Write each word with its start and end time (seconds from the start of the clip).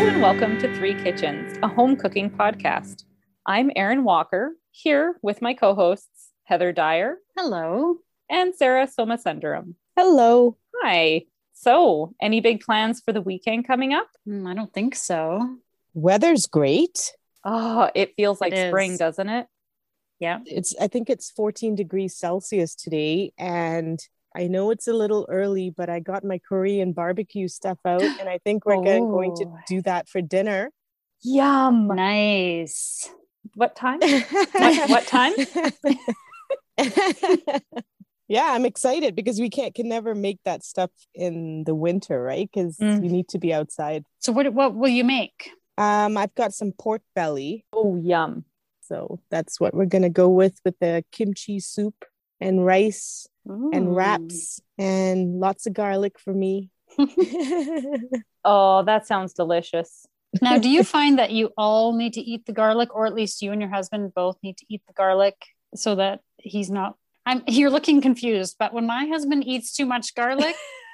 and 0.00 0.22
welcome 0.22 0.58
to 0.58 0.72
Three 0.76 0.94
Kitchens, 1.02 1.58
a 1.62 1.68
home 1.68 1.96
cooking 1.96 2.30
podcast. 2.30 3.04
I'm 3.46 3.70
Erin 3.76 4.04
Walker, 4.04 4.52
here 4.70 5.16
with 5.22 5.42
my 5.42 5.54
co 5.54 5.74
hosts, 5.74 6.30
Heather 6.44 6.72
Dyer. 6.72 7.16
Hello. 7.36 7.96
And 8.30 8.54
Sarah 8.54 8.86
Somasundaram. 8.86 9.74
Hello. 9.96 10.56
Hi. 10.82 11.24
So, 11.52 12.14
any 12.20 12.40
big 12.40 12.60
plans 12.60 13.00
for 13.00 13.12
the 13.12 13.20
weekend 13.20 13.66
coming 13.66 13.92
up? 13.92 14.08
Mm, 14.28 14.48
I 14.48 14.54
don't 14.54 14.72
think 14.72 14.94
so. 14.94 15.56
Weather's 15.94 16.46
great. 16.46 17.12
Oh, 17.44 17.90
it 17.94 18.14
feels 18.16 18.40
like 18.40 18.52
It 18.52 18.70
spring, 18.70 18.92
is. 18.92 18.98
doesn't 18.98 19.28
it? 19.28 19.46
Yeah. 20.20 20.40
It's 20.46 20.74
I 20.80 20.88
think 20.88 21.10
it's 21.10 21.30
14 21.30 21.74
degrees 21.74 22.16
Celsius 22.16 22.74
today 22.74 23.32
and 23.38 23.98
I 24.36 24.46
know 24.46 24.70
it's 24.70 24.86
a 24.86 24.92
little 24.92 25.26
early, 25.30 25.70
but 25.70 25.88
I 25.88 26.00
got 26.00 26.22
my 26.24 26.38
Korean 26.38 26.92
barbecue 26.92 27.48
stuff 27.48 27.78
out 27.84 28.02
and 28.02 28.28
I 28.28 28.38
think 28.38 28.64
we're 28.66 28.76
go- 28.82 29.06
going 29.10 29.34
to 29.36 29.44
Oh. 29.46 29.58
do 29.66 29.82
that 29.82 30.08
for 30.08 30.20
dinner. 30.20 30.70
Yum. 31.22 31.88
Nice. 31.88 33.10
What 33.54 33.74
time? 33.74 34.00
What- 34.52 34.90
what 34.90 35.06
time? 35.06 35.32
yeah, 38.28 38.52
I'm 38.52 38.64
excited 38.66 39.16
because 39.16 39.40
we 39.40 39.48
can't 39.50 39.74
can 39.74 39.88
never 39.88 40.14
make 40.14 40.38
that 40.44 40.62
stuff 40.64 40.90
in 41.14 41.64
the 41.64 41.74
winter, 41.74 42.22
right? 42.22 42.48
Because 42.52 42.76
Mm. 42.78 43.02
you 43.04 43.10
need 43.10 43.28
to 43.30 43.38
be 43.38 43.52
outside. 43.54 44.04
So 44.18 44.32
what 44.32 44.52
what 44.52 44.74
will 44.74 44.88
you 44.90 45.04
make? 45.04 45.50
Um, 45.78 46.16
I've 46.16 46.34
got 46.34 46.52
some 46.52 46.72
pork 46.72 47.02
belly, 47.14 47.64
Oh, 47.72 47.96
yum. 47.96 48.44
so 48.82 49.20
that's 49.30 49.58
what 49.60 49.74
we're 49.74 49.86
gonna 49.86 50.10
go 50.10 50.28
with 50.28 50.60
with 50.64 50.78
the 50.80 51.04
kimchi 51.12 51.60
soup 51.60 52.04
and 52.40 52.64
rice 52.66 53.26
and 53.48 53.96
wraps 53.96 54.60
and 54.76 55.40
lots 55.40 55.66
of 55.66 55.72
garlic 55.72 56.18
for 56.18 56.32
me. 56.32 56.70
Oh, 58.44 58.82
that 58.84 59.06
sounds 59.06 59.34
delicious. 59.34 60.06
Now, 60.40 60.58
do 60.58 60.70
you 60.70 60.82
find 60.96 61.18
that 61.18 61.32
you 61.32 61.50
all 61.58 61.92
need 61.92 62.14
to 62.14 62.20
eat 62.22 62.46
the 62.46 62.52
garlic, 62.52 62.94
or 62.94 63.06
at 63.06 63.12
least 63.14 63.42
you 63.42 63.52
and 63.52 63.60
your 63.60 63.70
husband 63.70 64.14
both 64.14 64.38
need 64.42 64.56
to 64.58 64.64
eat 64.70 64.80
the 64.86 64.94
garlic 64.94 65.34
so 65.74 65.96
that 65.96 66.20
he's 66.38 66.70
not? 66.70 66.96
I'm. 67.26 67.42
You're 67.46 67.68
looking 67.68 68.00
confused, 68.00 68.56
but 68.58 68.72
when 68.72 68.86
my 68.86 69.06
husband 69.06 69.46
eats 69.46 69.76
too 69.76 69.84
much 69.84 70.14
garlic, 70.14 70.56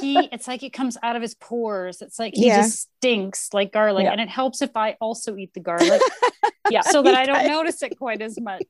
he 0.00 0.28
it's 0.32 0.46
like 0.48 0.62
it 0.62 0.72
comes 0.72 0.96
out 1.02 1.16
of 1.16 1.22
his 1.22 1.34
pores. 1.34 2.00
It's 2.02 2.18
like 2.18 2.34
he 2.34 2.46
Yeah. 2.46 2.62
just 2.62 2.88
stinks 2.98 3.48
like 3.52 3.72
garlic, 3.72 4.04
Yeah. 4.04 4.12
and 4.12 4.20
it 4.20 4.28
helps 4.28 4.62
if 4.62 4.76
I 4.76 4.96
also 5.00 5.36
eat 5.36 5.52
the 5.54 5.60
garlic 5.60 6.00
Yeah. 6.70 6.80
so 6.82 7.02
that 7.02 7.14
I 7.14 7.26
don't 7.26 7.46
notice 7.46 7.82
it 7.82 7.98
quite 7.98 8.22
as 8.22 8.40
much. 8.40 8.64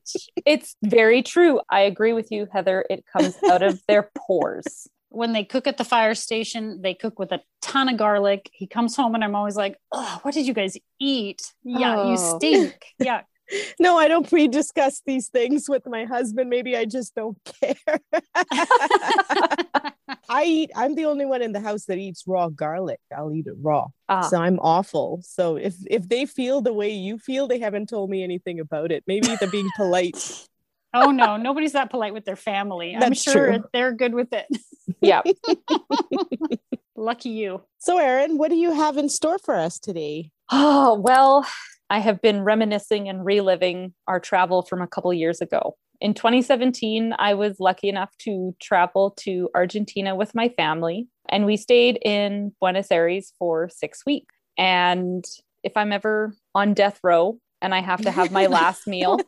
It's 0.45 0.75
very 0.83 1.21
true. 1.23 1.61
I 1.69 1.81
agree 1.81 2.13
with 2.13 2.31
you, 2.31 2.47
Heather. 2.51 2.85
It 2.89 3.05
comes 3.11 3.35
out 3.49 3.61
of 3.61 3.81
their 3.87 4.09
pores. 4.17 4.87
when 5.09 5.31
they 5.31 5.45
cook 5.45 5.65
at 5.65 5.77
the 5.77 5.85
fire 5.85 6.13
station, 6.13 6.81
they 6.81 6.93
cook 6.93 7.17
with 7.19 7.31
a 7.31 7.39
ton 7.61 7.87
of 7.87 7.95
garlic. 7.95 8.49
He 8.51 8.67
comes 8.67 8.97
home 8.97 9.15
and 9.15 9.23
I'm 9.23 9.33
always 9.33 9.55
like, 9.55 9.77
oh, 9.93 10.19
what 10.23 10.33
did 10.33 10.45
you 10.45 10.53
guys 10.53 10.75
eat? 10.99 11.53
Yeah, 11.63 12.07
you 12.07 12.17
Oh. 12.19 12.37
stink. 12.37 12.75
Yeah. 12.99 13.21
no, 13.79 13.97
I 13.97 14.09
don't 14.09 14.27
pre-discuss 14.27 15.01
these 15.05 15.29
things 15.29 15.69
with 15.69 15.85
my 15.87 16.03
husband. 16.03 16.49
Maybe 16.49 16.75
I 16.75 16.83
just 16.83 17.15
don't 17.15 17.37
care. 17.61 17.75
I 20.29 20.43
eat. 20.45 20.71
I'm 20.75 20.95
the 20.95 21.05
only 21.05 21.25
one 21.25 21.41
in 21.41 21.51
the 21.51 21.59
house 21.59 21.85
that 21.85 21.97
eats 21.97 22.23
raw 22.27 22.49
garlic. 22.49 22.99
I'll 23.15 23.33
eat 23.33 23.47
it 23.47 23.55
raw. 23.61 23.87
Ah, 24.09 24.21
So 24.21 24.37
I'm 24.37 24.59
awful. 24.59 25.21
So 25.23 25.55
if 25.55 25.75
if 25.89 26.07
they 26.07 26.25
feel 26.25 26.61
the 26.61 26.73
way 26.73 26.89
you 26.91 27.17
feel, 27.17 27.47
they 27.47 27.59
haven't 27.59 27.89
told 27.89 28.09
me 28.09 28.23
anything 28.23 28.59
about 28.59 28.91
it. 28.91 29.03
Maybe 29.07 29.35
they're 29.39 29.49
being 29.49 29.69
polite. 29.75 30.47
oh 30.93 31.11
no, 31.11 31.37
nobody's 31.37 31.73
that 31.73 31.89
polite 31.89 32.13
with 32.13 32.25
their 32.25 32.35
family. 32.35 32.93
I'm 32.93 32.99
That's 32.99 33.21
sure 33.21 33.51
true. 33.51 33.63
they're 33.73 33.93
good 33.93 34.13
with 34.13 34.33
it. 34.33 34.47
yeah. 35.01 35.21
Lucky 36.95 37.29
you. 37.29 37.61
So 37.77 37.97
Erin, 37.97 38.37
what 38.37 38.49
do 38.49 38.55
you 38.55 38.71
have 38.71 38.97
in 38.97 39.09
store 39.09 39.37
for 39.37 39.55
us 39.55 39.79
today? 39.79 40.31
Oh, 40.51 40.95
well, 40.95 41.45
I 41.89 41.99
have 41.99 42.21
been 42.21 42.43
reminiscing 42.43 43.09
and 43.09 43.25
reliving 43.25 43.93
our 44.07 44.19
travel 44.19 44.61
from 44.61 44.81
a 44.81 44.87
couple 44.87 45.13
years 45.13 45.41
ago. 45.41 45.75
In 46.01 46.13
2017, 46.13 47.15
I 47.17 47.33
was 47.33 47.59
lucky 47.59 47.89
enough 47.89 48.15
to 48.19 48.55
travel 48.61 49.11
to 49.17 49.49
Argentina 49.55 50.15
with 50.15 50.35
my 50.35 50.49
family, 50.49 51.07
and 51.29 51.45
we 51.45 51.57
stayed 51.57 51.99
in 52.03 52.53
Buenos 52.59 52.91
Aires 52.91 53.33
for 53.39 53.69
six 53.69 54.05
weeks. 54.05 54.33
And 54.57 55.25
if 55.63 55.75
I'm 55.75 55.91
ever 55.91 56.33
on 56.53 56.73
death 56.73 56.99
row 57.03 57.39
and 57.61 57.73
I 57.73 57.81
have 57.81 58.01
to 58.01 58.11
have 58.11 58.31
my 58.31 58.45
last 58.47 58.87
meal, 58.87 59.19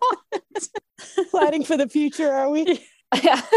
Planning 1.31 1.63
for 1.63 1.77
the 1.77 1.87
future, 1.87 2.31
are 2.31 2.49
we? 2.49 2.63
Yeah. 3.23 3.41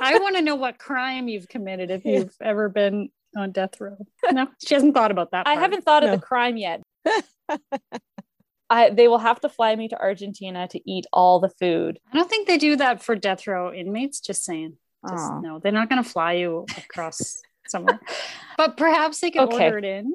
I 0.00 0.18
want 0.20 0.36
to 0.36 0.42
know 0.42 0.54
what 0.54 0.78
crime 0.78 1.28
you've 1.28 1.48
committed 1.48 1.90
if 1.90 2.04
you've 2.04 2.34
ever 2.40 2.68
been 2.68 3.10
on 3.36 3.52
death 3.52 3.80
row. 3.80 3.96
No, 4.30 4.48
she 4.64 4.74
hasn't 4.74 4.94
thought 4.94 5.10
about 5.10 5.32
that. 5.32 5.46
I 5.46 5.54
haven't 5.54 5.84
thought 5.84 6.04
of 6.04 6.10
the 6.10 6.24
crime 6.24 6.56
yet. 6.56 6.82
I, 8.70 8.90
they 8.90 9.08
will 9.08 9.18
have 9.18 9.40
to 9.40 9.48
fly 9.48 9.74
me 9.76 9.88
to 9.88 9.98
Argentina 9.98 10.68
to 10.68 10.90
eat 10.90 11.06
all 11.12 11.40
the 11.40 11.48
food. 11.48 11.98
I 12.12 12.16
don't 12.16 12.28
think 12.28 12.46
they 12.46 12.58
do 12.58 12.76
that 12.76 13.02
for 13.02 13.16
death 13.16 13.46
row 13.46 13.72
inmates. 13.72 14.20
Just 14.20 14.44
saying. 14.44 14.76
Just, 15.08 15.32
no, 15.42 15.58
they're 15.58 15.72
not 15.72 15.88
going 15.88 16.02
to 16.02 16.08
fly 16.08 16.34
you 16.34 16.66
across 16.76 17.40
somewhere. 17.68 18.00
But 18.56 18.76
perhaps 18.76 19.20
they 19.20 19.30
can 19.30 19.44
Okay. 19.48 19.64
order 19.66 19.78
it 19.78 19.84
in. 19.84 20.14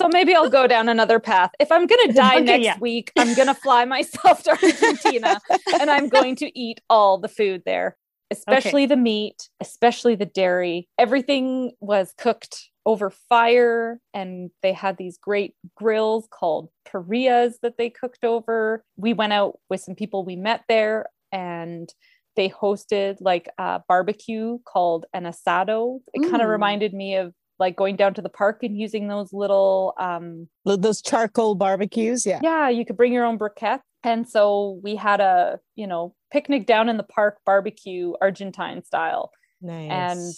So 0.00 0.08
maybe 0.12 0.32
I'll 0.34 0.48
go 0.50 0.68
down 0.68 0.88
another 0.88 1.18
path. 1.18 1.50
If 1.58 1.72
I'm 1.72 1.86
going 1.86 2.00
to 2.08 2.12
die 2.12 2.36
Okay, 2.36 2.44
next 2.44 2.64
yeah. 2.64 2.78
week, 2.78 3.12
I'm 3.16 3.34
going 3.34 3.48
to 3.48 3.54
fly 3.54 3.84
myself 3.96 4.42
to 4.44 4.50
Argentina 4.62 5.40
and 5.80 5.90
I'm 5.90 6.08
going 6.08 6.36
to 6.36 6.58
eat 6.58 6.80
all 6.88 7.18
the 7.18 7.28
food 7.28 7.62
there, 7.66 7.96
especially 8.30 8.86
the 8.86 8.96
meat, 8.96 9.48
especially 9.60 10.14
the 10.14 10.26
dairy. 10.26 10.88
Everything 10.98 11.72
was 11.80 12.14
cooked 12.16 12.68
over 12.88 13.10
fire 13.10 14.00
and 14.14 14.50
they 14.62 14.72
had 14.72 14.96
these 14.96 15.18
great 15.18 15.52
grills 15.76 16.26
called 16.30 16.70
parrillas 16.86 17.56
that 17.60 17.76
they 17.76 17.90
cooked 17.90 18.24
over. 18.24 18.82
We 18.96 19.12
went 19.12 19.34
out 19.34 19.58
with 19.68 19.82
some 19.82 19.94
people 19.94 20.24
we 20.24 20.36
met 20.36 20.62
there 20.70 21.04
and 21.30 21.92
they 22.34 22.48
hosted 22.48 23.18
like 23.20 23.46
a 23.58 23.82
barbecue 23.86 24.56
called 24.64 25.04
an 25.12 25.24
asado. 25.24 25.98
It 26.14 26.30
kind 26.30 26.40
of 26.40 26.48
reminded 26.48 26.94
me 26.94 27.16
of 27.16 27.34
like 27.58 27.76
going 27.76 27.96
down 27.96 28.14
to 28.14 28.22
the 28.22 28.30
park 28.30 28.62
and 28.62 28.78
using 28.78 29.08
those 29.08 29.34
little 29.34 29.92
um 30.00 30.48
Those 30.64 31.02
charcoal 31.02 31.56
barbecues, 31.56 32.24
yeah. 32.24 32.40
yeah 32.42 32.70
you 32.70 32.86
could 32.86 32.96
bring 32.96 33.12
your 33.12 33.26
own 33.26 33.38
briquette 33.38 33.80
and 34.02 34.26
so 34.26 34.80
we 34.82 34.96
had 34.96 35.20
a 35.20 35.60
you 35.76 35.86
know 35.86 36.14
picnic 36.32 36.64
down 36.64 36.88
in 36.88 36.96
the 36.96 37.02
park 37.02 37.36
barbecue 37.44 38.14
argentine 38.22 38.82
style 38.82 39.30
Nice. 39.60 39.90
and 39.90 40.34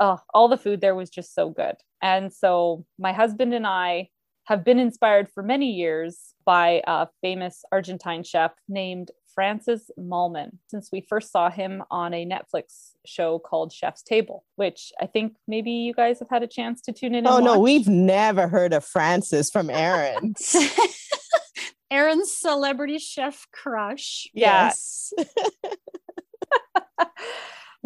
oh, 0.00 0.18
all 0.34 0.48
the 0.48 0.56
food 0.56 0.80
there 0.80 0.94
was 0.94 1.10
just 1.10 1.34
so 1.34 1.50
good 1.50 1.76
and 2.02 2.32
so 2.32 2.84
my 2.98 3.12
husband 3.12 3.54
and 3.54 3.66
i 3.66 4.08
have 4.44 4.64
been 4.64 4.78
inspired 4.78 5.28
for 5.28 5.42
many 5.42 5.72
years 5.72 6.34
by 6.44 6.82
a 6.86 7.08
famous 7.20 7.64
argentine 7.72 8.22
chef 8.22 8.52
named 8.68 9.10
francis 9.34 9.90
mallmann 9.98 10.50
since 10.68 10.88
we 10.92 11.00
first 11.00 11.30
saw 11.30 11.50
him 11.50 11.82
on 11.90 12.14
a 12.14 12.24
netflix 12.24 12.92
show 13.04 13.38
called 13.38 13.72
chef's 13.72 14.02
table 14.02 14.44
which 14.56 14.92
i 15.00 15.06
think 15.06 15.34
maybe 15.46 15.70
you 15.70 15.92
guys 15.92 16.18
have 16.18 16.30
had 16.30 16.42
a 16.42 16.46
chance 16.46 16.80
to 16.80 16.92
tune 16.92 17.14
in 17.14 17.26
and 17.26 17.28
oh 17.28 17.38
no, 17.38 17.52
watch. 17.52 17.60
we've 17.60 17.88
never 17.88 18.48
heard 18.48 18.72
of 18.72 18.84
Francis 18.84 19.50
from 19.50 19.70
Erin. 19.70 20.34
Erin's 21.90 22.36
celebrity 22.36 22.98
chef 22.98 23.46
crush. 23.52 24.26
Yeah. 24.34 24.66
Yes. 24.66 25.12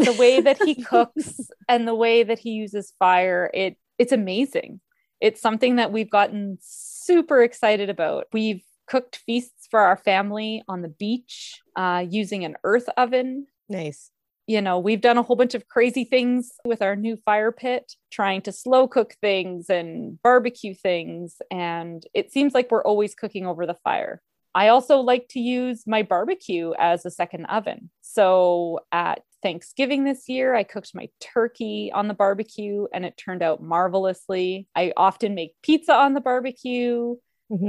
the 0.04 0.12
way 0.12 0.40
that 0.40 0.62
he 0.62 0.74
cooks 0.84 1.50
and 1.68 1.86
the 1.86 1.94
way 1.94 2.22
that 2.22 2.38
he 2.38 2.50
uses 2.50 2.92
fire 2.98 3.50
it 3.54 3.76
it's 4.00 4.12
amazing. 4.12 4.80
It's 5.20 5.42
something 5.42 5.76
that 5.76 5.92
we've 5.92 6.10
gotten 6.10 6.56
super 6.62 7.42
excited 7.42 7.90
about. 7.90 8.28
We've 8.32 8.62
cooked 8.86 9.16
feasts 9.26 9.68
for 9.70 9.80
our 9.80 9.98
family 9.98 10.62
on 10.68 10.80
the 10.80 10.88
beach 10.88 11.60
uh, 11.76 12.04
using 12.08 12.44
an 12.44 12.56
earth 12.64 12.88
oven. 12.96 13.46
Nice. 13.68 14.10
you 14.46 14.60
know 14.60 14.80
we've 14.80 15.02
done 15.02 15.18
a 15.18 15.22
whole 15.22 15.36
bunch 15.36 15.54
of 15.54 15.68
crazy 15.68 16.02
things 16.04 16.50
with 16.64 16.82
our 16.82 16.96
new 16.96 17.16
fire 17.24 17.52
pit 17.52 17.92
trying 18.10 18.40
to 18.42 18.50
slow 18.50 18.88
cook 18.88 19.14
things 19.20 19.68
and 19.68 20.20
barbecue 20.22 20.74
things. 20.74 21.36
And 21.50 22.02
it 22.14 22.32
seems 22.32 22.54
like 22.54 22.70
we're 22.70 22.82
always 22.82 23.14
cooking 23.14 23.46
over 23.46 23.66
the 23.66 23.76
fire 23.84 24.22
i 24.54 24.68
also 24.68 24.98
like 24.98 25.26
to 25.28 25.40
use 25.40 25.84
my 25.86 26.02
barbecue 26.02 26.72
as 26.78 27.04
a 27.06 27.10
second 27.10 27.44
oven 27.46 27.90
so 28.00 28.80
at 28.92 29.20
thanksgiving 29.42 30.04
this 30.04 30.28
year 30.28 30.54
i 30.54 30.62
cooked 30.62 30.94
my 30.94 31.08
turkey 31.20 31.90
on 31.94 32.08
the 32.08 32.14
barbecue 32.14 32.86
and 32.92 33.04
it 33.04 33.16
turned 33.16 33.42
out 33.42 33.62
marvelously 33.62 34.66
i 34.74 34.92
often 34.96 35.34
make 35.34 35.52
pizza 35.62 35.94
on 35.94 36.14
the 36.14 36.20
barbecue 36.20 37.14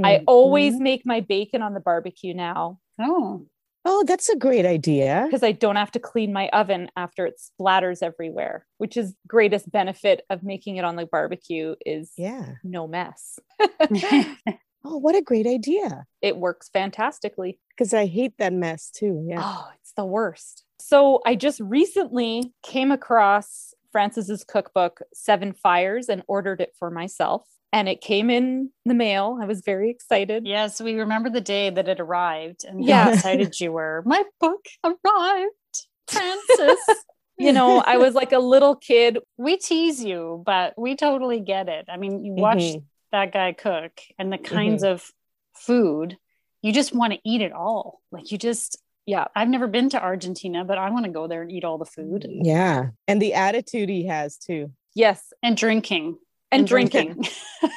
i 0.04 0.18
Mhm. 0.18 0.24
always 0.28 0.80
make 0.80 1.06
my 1.06 1.22
bacon 1.22 1.62
on 1.62 1.74
the 1.74 1.80
barbecue 1.80 2.34
now 2.34 2.80
Oh, 3.00 3.48
Oh, 3.84 4.04
that's 4.06 4.30
a 4.30 4.36
great 4.38 4.64
idea. 4.68 5.24
because 5.28 5.42
I 5.42 5.54
don't 5.54 5.76
have 5.76 5.90
to 5.94 6.00
clean 6.00 6.32
my 6.32 6.50
oven 6.50 6.92
after 6.96 7.26
it 7.26 7.42
splatters 7.42 8.04
everywhere, 8.04 8.68
which 8.78 8.96
is 8.96 9.16
greatest 9.28 9.72
benefit 9.72 10.24
of 10.30 10.44
making 10.44 10.76
it 10.78 10.86
on 10.86 10.98
the 10.98 11.08
barbecue 11.08 11.74
is 11.84 12.12
Yeah. 12.16 12.46
no 12.64 12.86
mess. 12.88 13.40
Oh, 14.84 14.98
what 14.98 15.16
a 15.16 15.22
great 15.22 15.48
idea. 15.48 16.06
it 16.22 16.38
works 16.38 16.70
fantastically. 16.70 17.60
Because 17.70 17.94
I 17.94 18.06
hate 18.06 18.34
that 18.38 18.54
mess 18.54 18.90
too. 18.92 19.26
Yeah. 19.28 19.42
Oh, 19.44 19.70
it's 19.80 19.94
the 19.94 20.06
worst. 20.06 20.64
So 20.80 21.22
I 21.26 21.36
just 21.36 21.60
recently 21.60 22.54
came 22.64 22.92
across 22.92 23.74
Francis's 23.92 24.44
cookbook, 24.44 25.02
Seven 25.14 25.54
Fires, 25.54 26.10
and 26.10 26.24
ordered 26.28 26.62
it 26.62 26.74
for 26.80 26.90
myself. 26.92 27.44
and 27.74 27.88
it 27.88 28.02
came 28.02 28.30
in 28.30 28.70
the 28.86 28.94
mail. 28.94 29.38
I 29.42 29.46
was 29.46 29.62
very 29.62 29.90
excited. 29.90 30.46
Yes, 30.46 30.82
we 30.82 30.96
remember 31.00 31.30
the 31.30 31.40
day 31.40 31.70
that 31.70 31.88
it 31.88 32.02
arrived 32.02 32.66
and 32.66 32.84
Yeah. 32.84 33.06
how 33.06 33.12
excited 33.14 33.58
you 33.62 33.72
were. 33.72 34.04
My 34.06 34.24
book 34.42 34.66
arrived, 34.84 35.88
Francis. 36.08 36.80
You 37.38 37.54
know, 37.54 37.80
I 37.80 37.98
was 37.98 38.14
like 38.14 38.34
a 38.34 38.40
little 38.40 38.76
kid. 38.76 39.18
we 39.38 39.58
tease 39.58 40.04
you, 40.04 40.44
but 40.46 40.76
we 40.78 40.96
totally 40.96 41.40
get 41.40 41.70
it. 41.70 41.86
I 41.90 41.98
mean, 41.98 42.24
you 42.24 42.34
watch 42.34 42.60
Mhm. 42.60 42.84
That 43.12 43.34
guy 43.34 43.54
cook 43.54 44.00
and 44.18 44.32
the 44.32 44.38
kinds 44.38 44.84
mm-hmm. 44.84 44.94
of 44.94 45.12
food, 45.56 46.18
you 46.62 46.74
just 46.74 46.94
want 46.94 47.14
to 47.14 47.20
eat 47.24 47.42
it 47.42 47.52
all. 47.52 48.02
Like 48.12 48.32
you 48.32 48.38
just, 48.38 48.82
Yeah. 49.06 49.26
I've 49.36 49.50
never 49.50 49.68
been 49.68 49.90
to 49.92 50.02
Argentina, 50.02 50.64
but 50.66 50.78
I 50.78 50.90
want 50.90 51.06
to 51.06 51.12
go 51.12 51.28
there 51.28 51.42
and 51.42 51.52
eat 51.52 51.64
all 51.64 51.78
the 51.78 51.86
food 51.86 52.26
Yeah. 52.30 52.90
And 53.08 53.22
the 53.22 53.34
attitude 53.34 53.90
he 53.90 54.08
has 54.08 54.38
too. 54.38 54.72
Yes. 54.94 55.34
and 55.42 55.56
drinking. 55.56 56.18
And 56.52 56.68
drinking. 56.68 57.26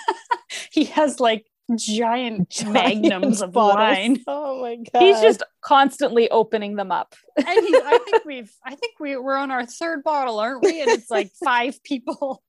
he 0.73 0.85
has 0.87 1.21
like 1.21 1.47
giant, 1.77 2.63
magnums 2.67 3.41
of 3.41 3.53
bottles. 3.53 3.77
wine. 3.77 4.21
Oh 4.27 4.61
my 4.61 4.77
god. 4.77 5.01
He's 5.01 5.21
just 5.21 5.43
constantly 5.63 6.31
opening 6.31 6.77
them 6.77 6.93
up. 6.93 7.15
and 7.37 7.47
he's, 7.49 7.81
I 7.83 7.99
think 8.05 8.25
we've, 8.25 8.53
I 8.65 8.75
think 8.75 8.95
we, 9.01 9.17
we're 9.17 9.37
on 9.37 9.51
our 9.51 9.65
third 9.65 10.03
bottle, 10.05 10.39
aren't 10.39 10.63
we? 10.63 10.83
And 10.83 10.91
it's 10.91 11.11
like 11.11 11.33
five 11.43 11.83
people, 11.83 12.43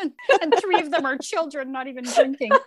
and, 0.00 0.12
and 0.42 0.54
three 0.56 0.80
of 0.80 0.90
them 0.90 1.04
are 1.06 1.16
children, 1.18 1.72
not 1.72 1.86
even 1.86 2.04
drinking. 2.04 2.58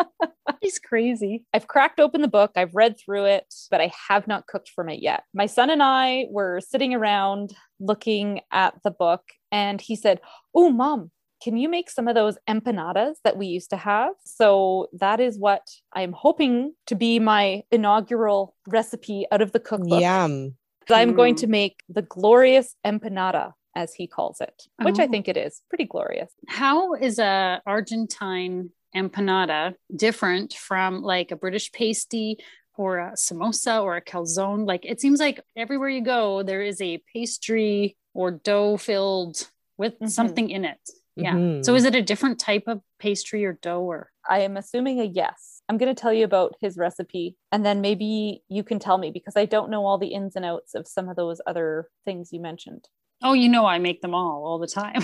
he's 0.60 0.78
crazy. 0.78 1.44
I've 1.54 1.68
cracked 1.68 2.00
open 2.00 2.22
the 2.22 2.28
book, 2.28 2.52
I've 2.56 2.74
read 2.74 2.96
through 2.98 3.26
it, 3.26 3.52
but 3.70 3.80
I 3.80 3.92
have 4.08 4.26
not 4.26 4.46
cooked 4.46 4.70
from 4.74 4.88
it 4.88 5.00
yet. 5.00 5.24
My 5.34 5.46
son 5.46 5.70
and 5.70 5.82
I 5.82 6.26
were 6.30 6.60
sitting 6.60 6.94
around 6.94 7.54
looking 7.80 8.40
at 8.52 8.74
the 8.84 8.90
book, 8.90 9.22
and 9.52 9.80
he 9.80 9.96
said, 9.96 10.20
Oh, 10.54 10.70
mom, 10.70 11.10
can 11.42 11.56
you 11.56 11.68
make 11.68 11.88
some 11.88 12.08
of 12.08 12.14
those 12.16 12.36
empanadas 12.48 13.14
that 13.22 13.36
we 13.36 13.46
used 13.46 13.70
to 13.70 13.76
have? 13.76 14.14
So 14.24 14.88
that 14.92 15.20
is 15.20 15.38
what 15.38 15.62
I'm 15.92 16.12
hoping 16.12 16.74
to 16.86 16.96
be 16.96 17.20
my 17.20 17.62
inaugural 17.70 18.56
recipe 18.66 19.26
out 19.30 19.40
of 19.40 19.52
the 19.52 19.60
cookbook. 19.60 20.00
Yum. 20.00 20.56
I'm 20.90 21.14
going 21.14 21.34
Mm. 21.34 21.40
to 21.40 21.46
make 21.46 21.82
the 21.88 22.02
glorious 22.02 22.74
empanada, 22.84 23.52
as 23.78 23.94
he 23.94 24.06
calls 24.08 24.40
it, 24.40 24.56
which 24.82 24.98
I 24.98 25.04
Oh. 25.04 25.08
think 25.08 25.28
it 25.28 25.36
is 25.36 25.62
pretty 25.70 25.84
glorious. 25.84 26.30
How 26.48 26.94
is 26.94 27.18
a 27.20 27.62
Argentine 27.64 28.70
empanada 28.94 29.74
different 29.94 30.54
from 30.54 31.02
like 31.02 31.30
a 31.30 31.36
British 31.36 31.70
pasty 31.72 32.38
or 32.76 32.98
a 32.98 33.12
samosa 33.12 33.74
or 33.84 33.96
a 33.96 34.02
calzone? 34.10 34.66
Like 34.66 34.84
it 34.84 35.00
seems 35.00 35.20
like 35.20 35.40
everywhere 35.56 35.88
you 35.90 36.02
go, 36.02 36.42
there 36.42 36.62
is 36.62 36.80
a 36.80 37.00
pastry 37.12 37.96
or 38.14 38.32
dough 38.32 38.76
filled 38.76 39.48
with 39.76 39.94
Mhm. 40.00 40.10
something 40.10 40.50
in 40.50 40.64
it. 40.64 40.80
Yeah. 41.14 41.34
Mhm. 41.34 41.64
So 41.64 41.74
is 41.76 41.84
it 41.84 41.94
a 41.94 42.02
different 42.10 42.38
type 42.40 42.64
of 42.66 42.80
pastry 42.98 43.44
or 43.44 43.52
dough 43.66 43.82
or? 43.82 44.10
I 44.28 44.40
am 44.40 44.56
assuming 44.56 45.00
a 45.00 45.04
yes. 45.04 45.62
I'm 45.68 45.78
going 45.78 45.94
to 45.94 46.00
tell 46.02 46.12
you 46.12 46.24
about 46.24 46.54
his 46.60 46.76
recipe 46.76 47.36
and 47.52 47.64
then 47.66 47.80
maybe 47.80 48.42
you 48.48 48.62
can 48.64 48.78
tell 48.78 48.98
me 48.98 49.10
because 49.10 49.36
I 49.36 49.44
don't 49.54 49.70
know 49.70 49.84
all 49.86 49.98
the 49.98 50.14
ins 50.18 50.34
and 50.36 50.44
outs 50.44 50.74
of 50.74 50.86
some 50.88 51.08
of 51.08 51.16
those 51.16 51.40
other 51.46 51.90
things 52.04 52.32
you 52.32 52.40
mentioned. 52.40 52.88
Oh, 53.22 53.32
you 53.32 53.48
know, 53.48 53.66
I 53.66 53.78
make 53.78 54.00
them 54.00 54.14
all 54.14 54.44
all 54.44 54.58
the 54.58 54.66
time. 54.66 55.02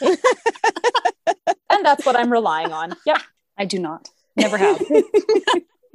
And 1.68 1.84
that's 1.84 2.06
what 2.06 2.16
I'm 2.16 2.32
relying 2.32 2.72
on. 2.72 2.94
Yep. 3.04 3.18
I 3.58 3.64
do 3.66 3.78
not. 3.78 4.08
Never 4.36 4.56
have. 4.56 4.82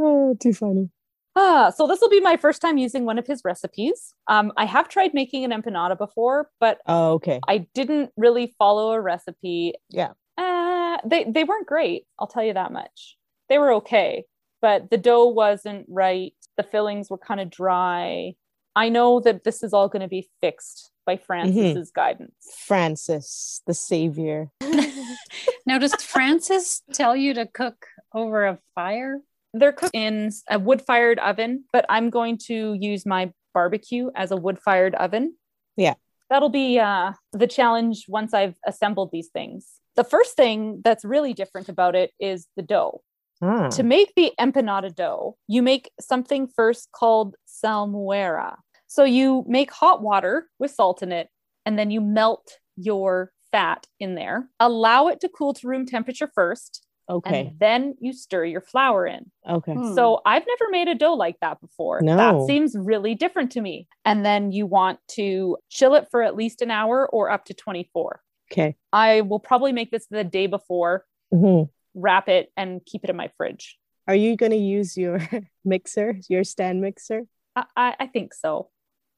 Oh, 0.03 0.35
too 0.39 0.51
funny. 0.53 0.89
Ah, 1.35 1.69
so 1.69 1.85
this 1.85 2.01
will 2.01 2.09
be 2.09 2.19
my 2.21 2.35
first 2.35 2.59
time 2.59 2.79
using 2.79 3.05
one 3.05 3.19
of 3.19 3.27
his 3.27 3.41
recipes. 3.45 4.15
Um, 4.27 4.51
I 4.57 4.65
have 4.65 4.89
tried 4.89 5.13
making 5.13 5.43
an 5.43 5.51
empanada 5.51 5.95
before, 5.95 6.49
but 6.59 6.79
Oh, 6.87 7.13
okay. 7.13 7.39
I 7.47 7.67
didn't 7.75 8.11
really 8.17 8.55
follow 8.57 8.93
a 8.93 8.99
recipe. 9.01 9.75
Yeah. 9.89 10.13
Uh, 10.37 10.97
they 11.05 11.25
they 11.25 11.43
weren't 11.43 11.67
great. 11.67 12.05
I'll 12.17 12.25
tell 12.27 12.43
you 12.43 12.53
that 12.53 12.71
much. 12.71 13.15
They 13.47 13.59
were 13.59 13.73
okay, 13.73 14.25
but 14.61 14.89
the 14.89 14.97
dough 14.97 15.27
wasn't 15.27 15.85
right. 15.87 16.33
The 16.57 16.63
fillings 16.63 17.09
were 17.11 17.19
kind 17.19 17.39
of 17.39 17.49
dry. 17.51 18.33
I 18.75 18.89
know 18.89 19.19
that 19.19 19.43
this 19.43 19.61
is 19.61 19.71
all 19.73 19.87
going 19.87 20.01
to 20.01 20.07
be 20.07 20.29
fixed 20.41 20.90
by 21.05 21.17
Francis's 21.17 21.91
guidance. 21.91 22.33
Francis, 22.65 23.61
the 23.65 23.73
savior. 23.73 24.49
now, 25.65 25.77
does 25.77 25.93
Francis 25.95 26.81
tell 26.93 27.15
you 27.15 27.33
to 27.33 27.45
cook 27.45 27.85
over 28.13 28.45
a 28.45 28.59
fire? 28.75 29.19
They're 29.53 29.73
cooked 29.73 29.95
in 29.95 30.31
a 30.49 30.59
wood-fired 30.59 31.19
oven, 31.19 31.65
but 31.73 31.85
I'm 31.89 32.09
going 32.09 32.37
to 32.45 32.73
use 32.73 33.05
my 33.05 33.31
barbecue 33.53 34.09
as 34.15 34.31
a 34.31 34.37
wood-fired 34.37 34.95
oven. 34.95 35.35
Yeah. 35.75 35.95
That'll 36.29 36.49
be 36.49 36.79
uh, 36.79 37.11
the 37.33 37.47
challenge 37.47 38.05
once 38.07 38.33
I've 38.33 38.55
assembled 38.65 39.11
these 39.11 39.27
things. 39.27 39.67
The 39.97 40.05
first 40.05 40.37
thing 40.37 40.81
that's 40.83 41.03
really 41.03 41.33
different 41.33 41.67
about 41.67 41.95
it 41.95 42.11
is 42.19 42.47
the 42.55 42.61
dough. 42.61 43.01
Ah. 43.41 43.69
To 43.69 43.83
make 43.83 44.13
the 44.15 44.31
empanada 44.39 44.95
dough, 44.95 45.35
you 45.47 45.61
make 45.61 45.91
something 45.99 46.47
first 46.47 46.89
called 46.93 47.35
salmuera. 47.47 48.55
So 48.91 49.05
you 49.05 49.45
make 49.47 49.71
hot 49.71 50.01
water 50.01 50.49
with 50.59 50.71
salt 50.71 51.01
in 51.01 51.13
it, 51.13 51.29
and 51.65 51.79
then 51.79 51.91
you 51.91 52.01
melt 52.01 52.57
your 52.75 53.31
fat 53.49 53.87
in 54.01 54.15
there. 54.15 54.49
Allow 54.59 55.07
it 55.07 55.21
to 55.21 55.29
cool 55.29 55.53
to 55.53 55.67
room 55.69 55.85
temperature 55.85 56.29
first, 56.35 56.85
Okay. 57.09 57.47
and 57.47 57.57
then 57.57 57.95
you 58.01 58.11
stir 58.11 58.43
your 58.43 58.59
flour 58.59 59.07
in. 59.07 59.31
Okay. 59.49 59.75
Hmm. 59.75 59.95
So 59.95 60.19
I've 60.25 60.43
never 60.45 60.69
made 60.71 60.89
a 60.89 60.95
dough 60.95 61.13
like 61.13 61.39
that 61.39 61.61
before. 61.61 62.01
No. 62.01 62.17
That 62.17 62.45
seems 62.47 62.75
really 62.77 63.15
different 63.15 63.53
to 63.53 63.61
me. 63.61 63.87
And 64.03 64.25
then 64.25 64.51
you 64.51 64.65
want 64.65 64.99
to 65.11 65.57
chill 65.69 65.95
it 65.95 66.09
for 66.11 66.21
at 66.21 66.35
least 66.35 66.61
an 66.61 66.69
hour 66.69 67.07
or 67.09 67.29
up 67.31 67.45
to 67.45 67.53
24. 67.53 68.21
Okay. 68.51 68.75
I 68.91 69.21
will 69.21 69.39
probably 69.39 69.71
make 69.71 69.91
this 69.91 70.05
the 70.07 70.25
day 70.25 70.47
before, 70.47 71.05
Mhm. 71.33 71.69
wrap 71.93 72.27
it, 72.27 72.51
and 72.57 72.85
keep 72.85 73.05
it 73.05 73.09
in 73.09 73.15
my 73.15 73.29
fridge. 73.37 73.77
Are 74.09 74.15
you 74.15 74.35
going 74.35 74.51
to 74.51 74.57
use 74.57 74.97
your 74.97 75.19
mixer, 75.63 76.17
your 76.27 76.43
stand 76.43 76.81
mixer? 76.81 77.21
I, 77.55 77.63
I, 77.77 77.95
I 78.01 78.07
think 78.07 78.33
so. 78.33 78.69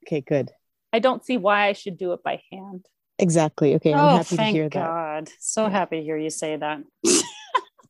Okay, 0.03 0.21
good. 0.21 0.51
I 0.91 0.99
don't 0.99 1.25
see 1.25 1.37
why 1.37 1.67
I 1.67 1.73
should 1.73 1.97
do 1.97 2.13
it 2.13 2.23
by 2.23 2.41
hand. 2.51 2.85
Exactly. 3.19 3.75
Okay, 3.75 3.93
I'm 3.93 3.99
oh, 3.99 4.17
happy 4.17 4.29
to 4.29 4.35
thank 4.35 4.55
hear 4.55 4.69
God. 4.69 5.29
So 5.39 5.67
happy 5.69 5.97
to 5.97 6.03
hear 6.03 6.17
you 6.17 6.29
say 6.29 6.55
that. 6.55 6.83
that. 7.03 7.23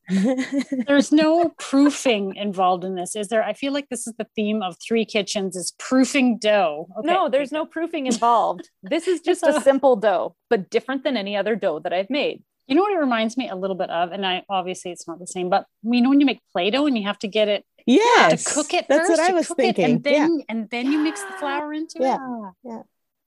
There's 0.86 1.12
no 1.12 1.48
proofing 1.58 2.36
involved 2.36 2.84
in 2.84 2.94
this, 2.94 3.16
is 3.16 3.28
there? 3.28 3.42
I 3.42 3.54
feel 3.54 3.72
like 3.72 3.88
this 3.88 4.06
is 4.06 4.12
the 4.18 4.26
theme 4.36 4.62
of 4.62 4.76
Three 4.86 5.04
Kitchens 5.04 5.56
is 5.56 5.72
proofing 5.78 6.38
dough. 6.38 6.88
Okay. 6.98 7.06
No, 7.06 7.28
there's 7.30 7.52
no 7.52 7.64
proofing 7.64 8.06
involved. 8.06 8.68
this 8.82 9.08
is 9.08 9.20
just 9.20 9.42
a 9.42 9.56
a- 9.56 9.60
simple 9.62 9.96
dough, 9.96 10.36
but 10.50 10.68
different 10.68 11.04
than 11.04 11.16
any 11.16 11.36
other 11.36 11.56
dough 11.56 11.78
that 11.80 11.94
I've 11.94 12.10
made. 12.10 12.42
You 12.66 12.74
know 12.74 12.82
what 12.82 12.92
it 12.92 12.98
reminds 12.98 13.36
me 13.36 13.48
a 13.48 13.56
little 13.56 13.76
bit 13.76 13.90
of, 13.90 14.12
and 14.12 14.26
I 14.26 14.42
obviously 14.48 14.90
it's 14.90 15.08
not 15.08 15.18
the 15.18 15.26
same, 15.26 15.48
but 15.48 15.66
you 15.82 16.00
know 16.02 16.10
when 16.10 16.20
you 16.20 16.26
make 16.26 16.40
Play-Doh 16.52 16.86
and 16.86 16.96
you 16.96 17.06
have 17.06 17.18
to 17.20 17.28
get 17.28 17.48
it 17.48 17.64
yes. 17.86 18.44
to 18.44 18.54
cook 18.54 18.74
it 18.74 18.86
That's 18.88 19.08
first, 19.08 19.20
what 19.20 19.30
I 19.30 19.32
was 19.34 19.48
cook 19.48 19.56
thinking. 19.56 19.84
it, 19.84 19.90
and 19.90 20.06
yeah. 20.06 20.12
then 20.12 20.42
and 20.48 20.70
then 20.70 20.92
you 20.92 20.98
mix 20.98 21.22
the 21.22 21.32
flour 21.38 21.72
into 21.72 21.98
Yeah, 22.00 22.16
it. 22.16 22.52
yeah. 22.64 22.82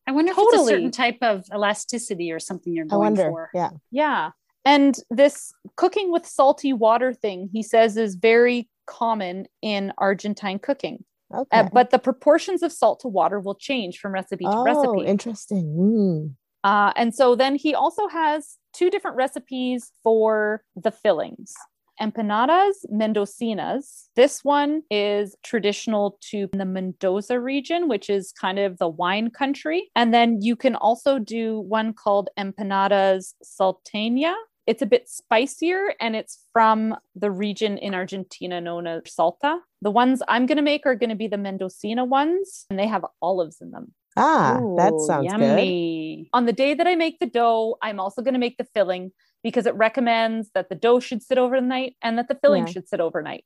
I 0.07 0.11
wonder 0.11 0.31
if 0.31 0.37
it's 0.39 0.61
a 0.61 0.65
certain 0.65 0.91
type 0.91 1.17
of 1.21 1.45
elasticity 1.53 2.31
or 2.31 2.39
something 2.39 2.73
you're 2.73 2.85
I 2.85 2.89
going 2.89 2.99
wonder. 3.01 3.29
for. 3.29 3.49
Yeah. 3.53 3.69
Yeah. 3.91 4.31
And 4.63 4.97
this 5.09 5.53
cooking 5.75 6.11
with 6.11 6.25
salty 6.25 6.73
water 6.73 7.13
thing, 7.13 7.49
he 7.51 7.61
says, 7.63 7.97
is 7.97 8.15
very 8.15 8.69
common 8.85 9.47
in 9.61 9.93
Argentine 9.97 10.59
cooking. 10.59 11.03
Okay. 11.33 11.59
Uh, 11.59 11.69
but 11.73 11.89
the 11.89 11.99
proportions 11.99 12.63
of 12.63 12.71
salt 12.71 13.01
to 13.01 13.09
water 13.09 13.39
will 13.39 13.55
change 13.55 13.99
from 13.99 14.13
recipe 14.13 14.45
to 14.45 14.51
oh, 14.51 14.63
recipe. 14.63 15.05
interesting. 15.05 15.65
Mm. 15.77 16.35
Uh, 16.63 16.93
and 16.95 17.13
so 17.13 17.35
then 17.35 17.55
he 17.55 17.75
also 17.75 18.07
has 18.07 18.57
two 18.73 18.89
different 18.89 19.17
recipes 19.17 19.91
for 20.03 20.63
the 20.75 20.91
fillings. 20.91 21.53
Empanadas 22.01 22.73
Mendocinas. 22.91 24.09
This 24.15 24.43
one 24.43 24.83
is 24.89 25.35
traditional 25.43 26.17
to 26.29 26.49
the 26.53 26.65
Mendoza 26.65 27.39
region, 27.39 27.87
which 27.87 28.09
is 28.09 28.31
kind 28.31 28.59
of 28.59 28.77
the 28.77 28.87
wine 28.87 29.29
country. 29.29 29.89
And 29.95 30.13
then 30.13 30.41
you 30.41 30.55
can 30.55 30.75
also 30.75 31.19
do 31.19 31.59
one 31.59 31.93
called 31.93 32.29
Empanadas 32.37 33.33
Salteña. 33.43 34.35
It's 34.65 34.81
a 34.81 34.85
bit 34.85 35.07
spicier 35.07 35.93
and 36.01 36.15
it's 36.15 36.43
from 36.51 36.95
the 37.15 37.31
region 37.31 37.77
in 37.77 37.95
Argentina 37.95 38.59
known 38.59 38.85
as 38.85 39.03
Salta. 39.07 39.59
The 39.81 39.91
ones 39.91 40.21
I'm 40.27 40.45
going 40.45 40.57
to 40.57 40.61
make 40.61 40.85
are 40.85 40.95
going 40.95 41.09
to 41.09 41.15
be 41.15 41.27
the 41.27 41.37
Mendocina 41.37 42.03
ones, 42.03 42.65
and 42.69 42.77
they 42.77 42.87
have 42.87 43.05
olives 43.21 43.61
in 43.61 43.71
them. 43.71 43.93
Ah, 44.17 44.59
that 44.77 44.93
Ooh, 44.93 45.05
sounds 45.05 45.31
good. 45.31 45.39
yummy. 45.39 46.29
On 46.33 46.45
the 46.45 46.53
day 46.53 46.73
that 46.73 46.87
I 46.87 46.95
make 46.95 47.19
the 47.19 47.27
dough, 47.27 47.77
I'm 47.81 47.99
also 47.99 48.21
going 48.23 48.33
to 48.33 48.39
make 48.39 48.57
the 48.57 48.67
filling 48.73 49.11
because 49.47 49.65
it 49.65 49.75
recommends 49.75 50.51
that 50.53 50.67
the 50.67 50.75
dough 50.75 50.99
should 50.99 51.23
sit 51.23 51.37
overnight 51.37 51.95
and 52.01 52.17
that 52.17 52.27
the 52.27 52.35
filling 52.35 52.65
Yeah. 52.65 52.71
should 52.73 52.89
sit 52.89 52.99
overnight. 52.99 53.45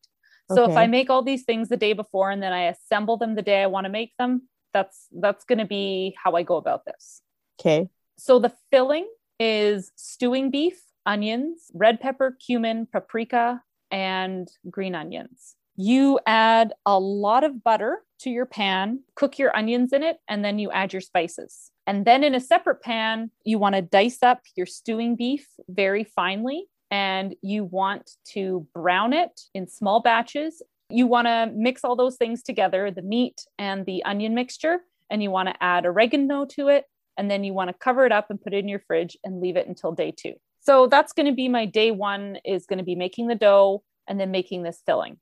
So 0.49 0.63
if 0.65 0.75
I 0.75 0.87
make 0.87 1.11
all 1.11 1.21
these 1.21 1.43
things 1.43 1.69
the 1.69 1.77
day 1.77 1.93
before 1.93 2.31
and 2.31 2.41
then 2.41 2.51
I 2.51 2.63
assemble 2.63 3.17
them 3.17 3.35
the 3.35 3.43
day 3.43 3.61
I 3.61 3.67
want 3.67 3.85
to 3.85 3.89
make 3.89 4.13
them, 4.17 4.49
that's 4.73 5.07
that's 5.11 5.45
going 5.45 5.59
to 5.59 5.65
be 5.65 6.15
how 6.21 6.31
I 6.33 6.41
go 6.41 6.57
about 6.57 6.83
this. 6.85 7.21
Okay. 7.59 7.87
So 8.17 8.39
the 8.39 8.51
filling 8.71 9.07
is 9.39 9.91
stewing 9.95 10.49
beef, 10.49 10.81
onions, 11.05 11.69
red 11.73 12.01
pepper, 12.01 12.35
cumin, 12.45 12.87
paprika, 12.91 13.61
and 13.91 14.51
green 14.69 14.95
onions. 14.95 15.55
You 15.75 16.19
add 16.25 16.73
a 16.85 16.99
lot 16.99 17.43
of 17.43 17.63
butter 17.63 18.03
to 18.21 18.29
your 18.29 18.45
pan, 18.47 19.03
cook 19.15 19.39
your 19.39 19.55
onions 19.55 19.93
in 19.93 20.03
it, 20.03 20.17
and 20.27 20.43
then 20.43 20.59
you 20.59 20.71
add 20.71 20.91
your 20.91 21.01
spices. 21.01 21.70
And 21.87 22.05
then 22.05 22.23
in 22.23 22.35
a 22.35 22.39
separate 22.39 22.81
pan, 22.81 23.31
you 23.43 23.59
want 23.59 23.75
to 23.75 23.81
dice 23.81 24.21
up 24.21 24.41
your 24.55 24.65
stewing 24.65 25.15
beef 25.15 25.47
very 25.67 26.03
finely 26.03 26.67
and 26.91 27.35
you 27.41 27.63
want 27.63 28.11
to 28.33 28.67
brown 28.73 29.13
it 29.13 29.41
in 29.53 29.67
small 29.67 30.01
batches. 30.01 30.61
You 30.89 31.07
want 31.07 31.27
to 31.27 31.49
mix 31.53 31.83
all 31.83 31.95
those 31.95 32.17
things 32.17 32.43
together 32.43 32.91
the 32.91 33.01
meat 33.01 33.45
and 33.57 33.85
the 33.85 34.03
onion 34.03 34.35
mixture, 34.35 34.81
and 35.09 35.23
you 35.23 35.31
want 35.31 35.47
to 35.47 35.63
add 35.63 35.85
oregano 35.85 36.45
to 36.45 36.67
it. 36.67 36.85
And 37.17 37.31
then 37.31 37.43
you 37.43 37.53
want 37.53 37.69
to 37.69 37.73
cover 37.73 38.05
it 38.05 38.11
up 38.11 38.29
and 38.29 38.41
put 38.41 38.53
it 38.53 38.57
in 38.57 38.67
your 38.67 38.79
fridge 38.79 39.17
and 39.23 39.41
leave 39.41 39.55
it 39.55 39.67
until 39.67 39.91
day 39.91 40.13
two. 40.15 40.33
So 40.59 40.87
that's 40.87 41.13
going 41.13 41.25
to 41.25 41.31
be 41.31 41.49
my 41.49 41.65
day 41.65 41.91
one, 41.91 42.37
is 42.45 42.65
going 42.65 42.79
to 42.79 42.85
be 42.85 42.95
making 42.95 43.27
the 43.27 43.35
dough 43.35 43.83
and 44.07 44.19
then 44.19 44.31
making 44.31 44.63
this 44.63 44.81
filling. 44.85 45.17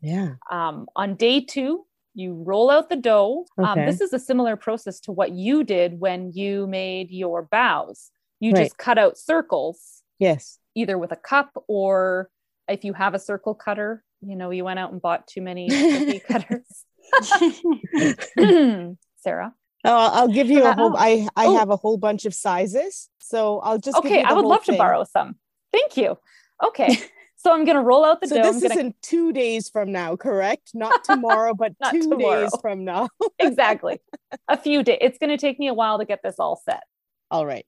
Yeah. 0.00 0.34
Um, 0.50 0.86
on 0.94 1.14
day 1.14 1.40
two, 1.40 1.86
you 2.16 2.42
roll 2.46 2.70
out 2.70 2.88
the 2.88 2.96
dough. 2.96 3.44
Um, 3.58 3.84
this 3.84 4.00
is 4.00 4.12
a 4.14 4.18
similar 4.18 4.56
process 4.56 4.98
to 5.00 5.12
what 5.12 5.32
you 5.32 5.62
did 5.64 6.00
when 6.00 6.32
you 6.32 6.66
made 6.66 7.10
your 7.10 7.42
bows. 7.42 8.10
You 8.40 8.52
Right. 8.52 8.64
just 8.64 8.78
cut 8.78 8.96
out 8.98 9.18
circles, 9.18 10.02
Yes. 10.18 10.58
either 10.74 10.96
with 10.98 11.12
a 11.12 11.16
cup 11.16 11.50
or 11.68 12.30
if 12.68 12.84
you 12.84 12.94
have 12.94 13.12
a 13.14 13.18
circle 13.18 13.54
cutter, 13.54 14.02
you 14.22 14.34
know, 14.34 14.48
you 14.50 14.64
went 14.64 14.78
out 14.78 14.92
and 14.92 15.00
bought 15.00 15.26
too 15.26 15.42
many 15.42 15.68
cookie 15.68 16.20
cutters. 16.26 16.84
Sarah. 19.18 19.54
Oh, 19.84 19.92
I'll 19.96 20.10
I'll 20.22 20.28
give 20.28 20.48
you 20.50 20.64
a 20.64 20.72
whole. 20.72 20.96
I 20.96 21.28
I 21.36 21.46
Oh. 21.46 21.56
have 21.56 21.70
a 21.70 21.76
whole 21.76 21.98
bunch 21.98 22.24
of 22.24 22.34
sizes, 22.34 23.08
so 23.20 23.60
I'll 23.60 23.78
just. 23.78 23.96
give 24.02 24.06
Okay, 24.06 24.16
you 24.20 24.22
the 24.24 24.30
I 24.30 24.32
would 24.32 24.40
whole 24.42 24.50
love 24.50 24.64
to 24.64 24.72
borrow 24.76 25.04
some. 25.04 25.36
Thank 25.72 25.96
you. 25.96 26.18
Okay. 26.64 26.98
So 27.36 27.52
I'm 27.52 27.64
going 27.64 27.76
to 27.76 27.82
roll 27.82 28.04
out 28.04 28.20
the 28.20 28.28
So 28.28 28.36
dough. 28.36 28.52
this 28.52 28.62
gonna 28.62 28.80
in 28.80 28.94
two 29.02 29.32
days 29.32 29.68
from 29.68 29.92
now, 29.92 30.16
correct? 30.16 30.70
Not 30.74 31.04
tomorrow, 31.04 31.54
but 31.54 31.74
Not 31.80 31.92
two 31.92 32.02
tomorrow. 32.10 32.42
days 32.42 32.52
from 32.62 32.84
now. 32.84 33.08
exactly 33.38 34.00
a 34.48 34.56
few 34.56 34.82
days. 34.82 34.98
It's 35.00 35.18
going 35.18 35.30
to 35.30 35.36
take 35.36 35.58
me 35.58 35.68
a 35.68 35.74
while 35.74 35.98
to 35.98 36.04
get 36.04 36.22
this 36.22 36.36
all 36.38 36.56
set. 36.64 36.82
All 37.30 37.46
right. 37.46 37.66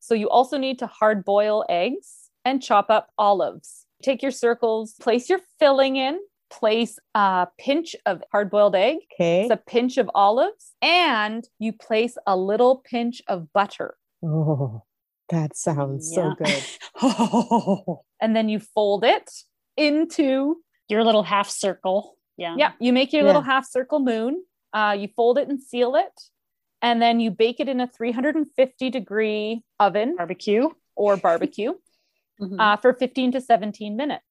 So 0.00 0.14
you 0.14 0.28
also 0.28 0.56
need 0.58 0.78
to 0.80 0.86
hard 0.86 1.24
boil 1.24 1.64
eggs 1.68 2.30
and 2.44 2.62
chop 2.62 2.90
up 2.90 3.10
olives. 3.18 3.86
Take 4.02 4.22
your 4.22 4.32
circles, 4.32 4.94
place 5.00 5.28
your 5.30 5.40
filling 5.60 5.94
in, 5.96 6.18
place 6.50 6.98
a 7.14 7.46
pinch 7.58 7.94
of 8.04 8.22
hard 8.32 8.50
boiled 8.50 8.74
egg, 8.74 8.98
Okay. 9.14 9.42
it's 9.42 9.50
a 9.52 9.56
pinch 9.56 9.96
of 9.96 10.10
olives, 10.14 10.72
and 10.82 11.48
you 11.60 11.72
place 11.72 12.16
a 12.26 12.36
little 12.36 12.76
pinch 12.84 13.22
of 13.28 13.52
butter. 13.52 13.94
oh, 14.24 14.82
that 15.32 15.56
sounds 15.56 16.14
so 16.14 16.34
good. 16.38 16.62
And 18.20 18.36
then 18.36 18.48
you 18.48 18.60
fold 18.60 19.02
it 19.04 19.28
into, 19.76 20.58
Your 20.88 21.02
little 21.04 21.24
half 21.24 21.48
circle. 21.50 22.16
Yeah. 22.36 22.54
yeah, 22.56 22.72
you 22.80 22.92
make 22.92 23.12
your 23.12 23.24
little 23.24 23.42
half 23.42 23.66
circle 23.68 23.98
moon. 24.00 24.44
Uh, 24.72 24.96
you 24.98 25.08
fold 25.16 25.38
it 25.38 25.48
and 25.48 25.60
seal 25.60 25.96
it. 25.96 26.12
And 26.80 27.00
then 27.02 27.20
you 27.20 27.30
bake 27.30 27.60
it 27.60 27.68
in 27.68 27.80
a 27.80 27.86
350 27.86 28.90
degree 28.90 29.62
oven 29.78 30.16
Barbecue. 30.16 30.68
or 30.96 31.16
barbecue 31.16 31.74
Mhm. 32.40 32.56
uh, 32.58 32.76
for 32.78 32.92
15 32.94 33.32
to 33.32 33.40
17 33.40 33.96
minutes. 33.96 34.24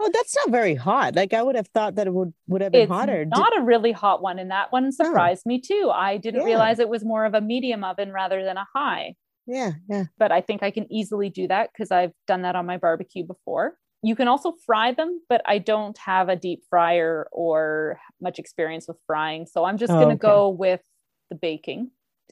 Oh, 0.00 0.10
that's 0.12 0.34
not 0.36 0.50
very 0.50 0.74
hot. 0.74 1.14
Like 1.14 1.32
I 1.32 1.42
would 1.42 1.54
have 1.56 1.68
thought 1.68 1.94
that 1.94 2.06
it 2.08 2.12
would 2.12 2.32
would 2.48 2.60
have 2.62 2.72
been 2.72 2.82
it's 2.82 2.90
hotter. 2.92 3.24
Did- 3.24 3.30
not 3.30 3.56
a 3.56 3.62
really 3.62 3.92
hot 3.92 4.20
one 4.22 4.38
and 4.38 4.50
that 4.50 4.72
one 4.72 4.90
surprised 4.92 5.46
me 5.46 5.60
too 5.60 5.90
i 5.94 6.16
didn't 6.16 6.40
Yeah. 6.40 6.46
realize 6.52 6.78
it 6.80 6.88
was 6.88 7.04
more 7.04 7.24
of 7.24 7.34
a 7.34 7.40
medium 7.40 7.84
oven 7.84 8.10
rather 8.12 8.42
than 8.44 8.56
a 8.56 8.66
high 8.74 9.14
yeah, 9.46 9.72
yeah. 9.88 10.04
but 10.18 10.32
i 10.32 10.40
think 10.40 10.62
i 10.62 10.70
can 10.70 10.86
easily 10.92 11.28
do 11.30 11.46
that 11.48 11.70
because 11.72 11.90
i've 11.90 12.12
done 12.26 12.42
that 12.42 12.56
on 12.56 12.66
my 12.66 12.76
barbecue 12.76 13.24
before 13.24 13.76
you 14.02 14.14
can 14.16 14.28
also 14.28 14.52
fry 14.66 14.92
them 14.92 15.20
but 15.28 15.40
i 15.46 15.58
don't 15.58 15.96
have 15.98 16.28
a 16.28 16.36
deep 16.36 16.62
fryer 16.70 17.26
or 17.32 17.98
much 18.20 18.38
experience 18.38 18.86
with 18.88 18.96
frying 19.06 19.46
so 19.46 19.64
i'm 19.64 19.78
just 19.78 19.90
Oh, 19.92 19.96
going 19.96 20.08
to 20.08 20.14
okay. 20.14 20.34
go 20.34 20.48
with 20.50 20.80
the 21.30 21.36
baking 21.36 21.90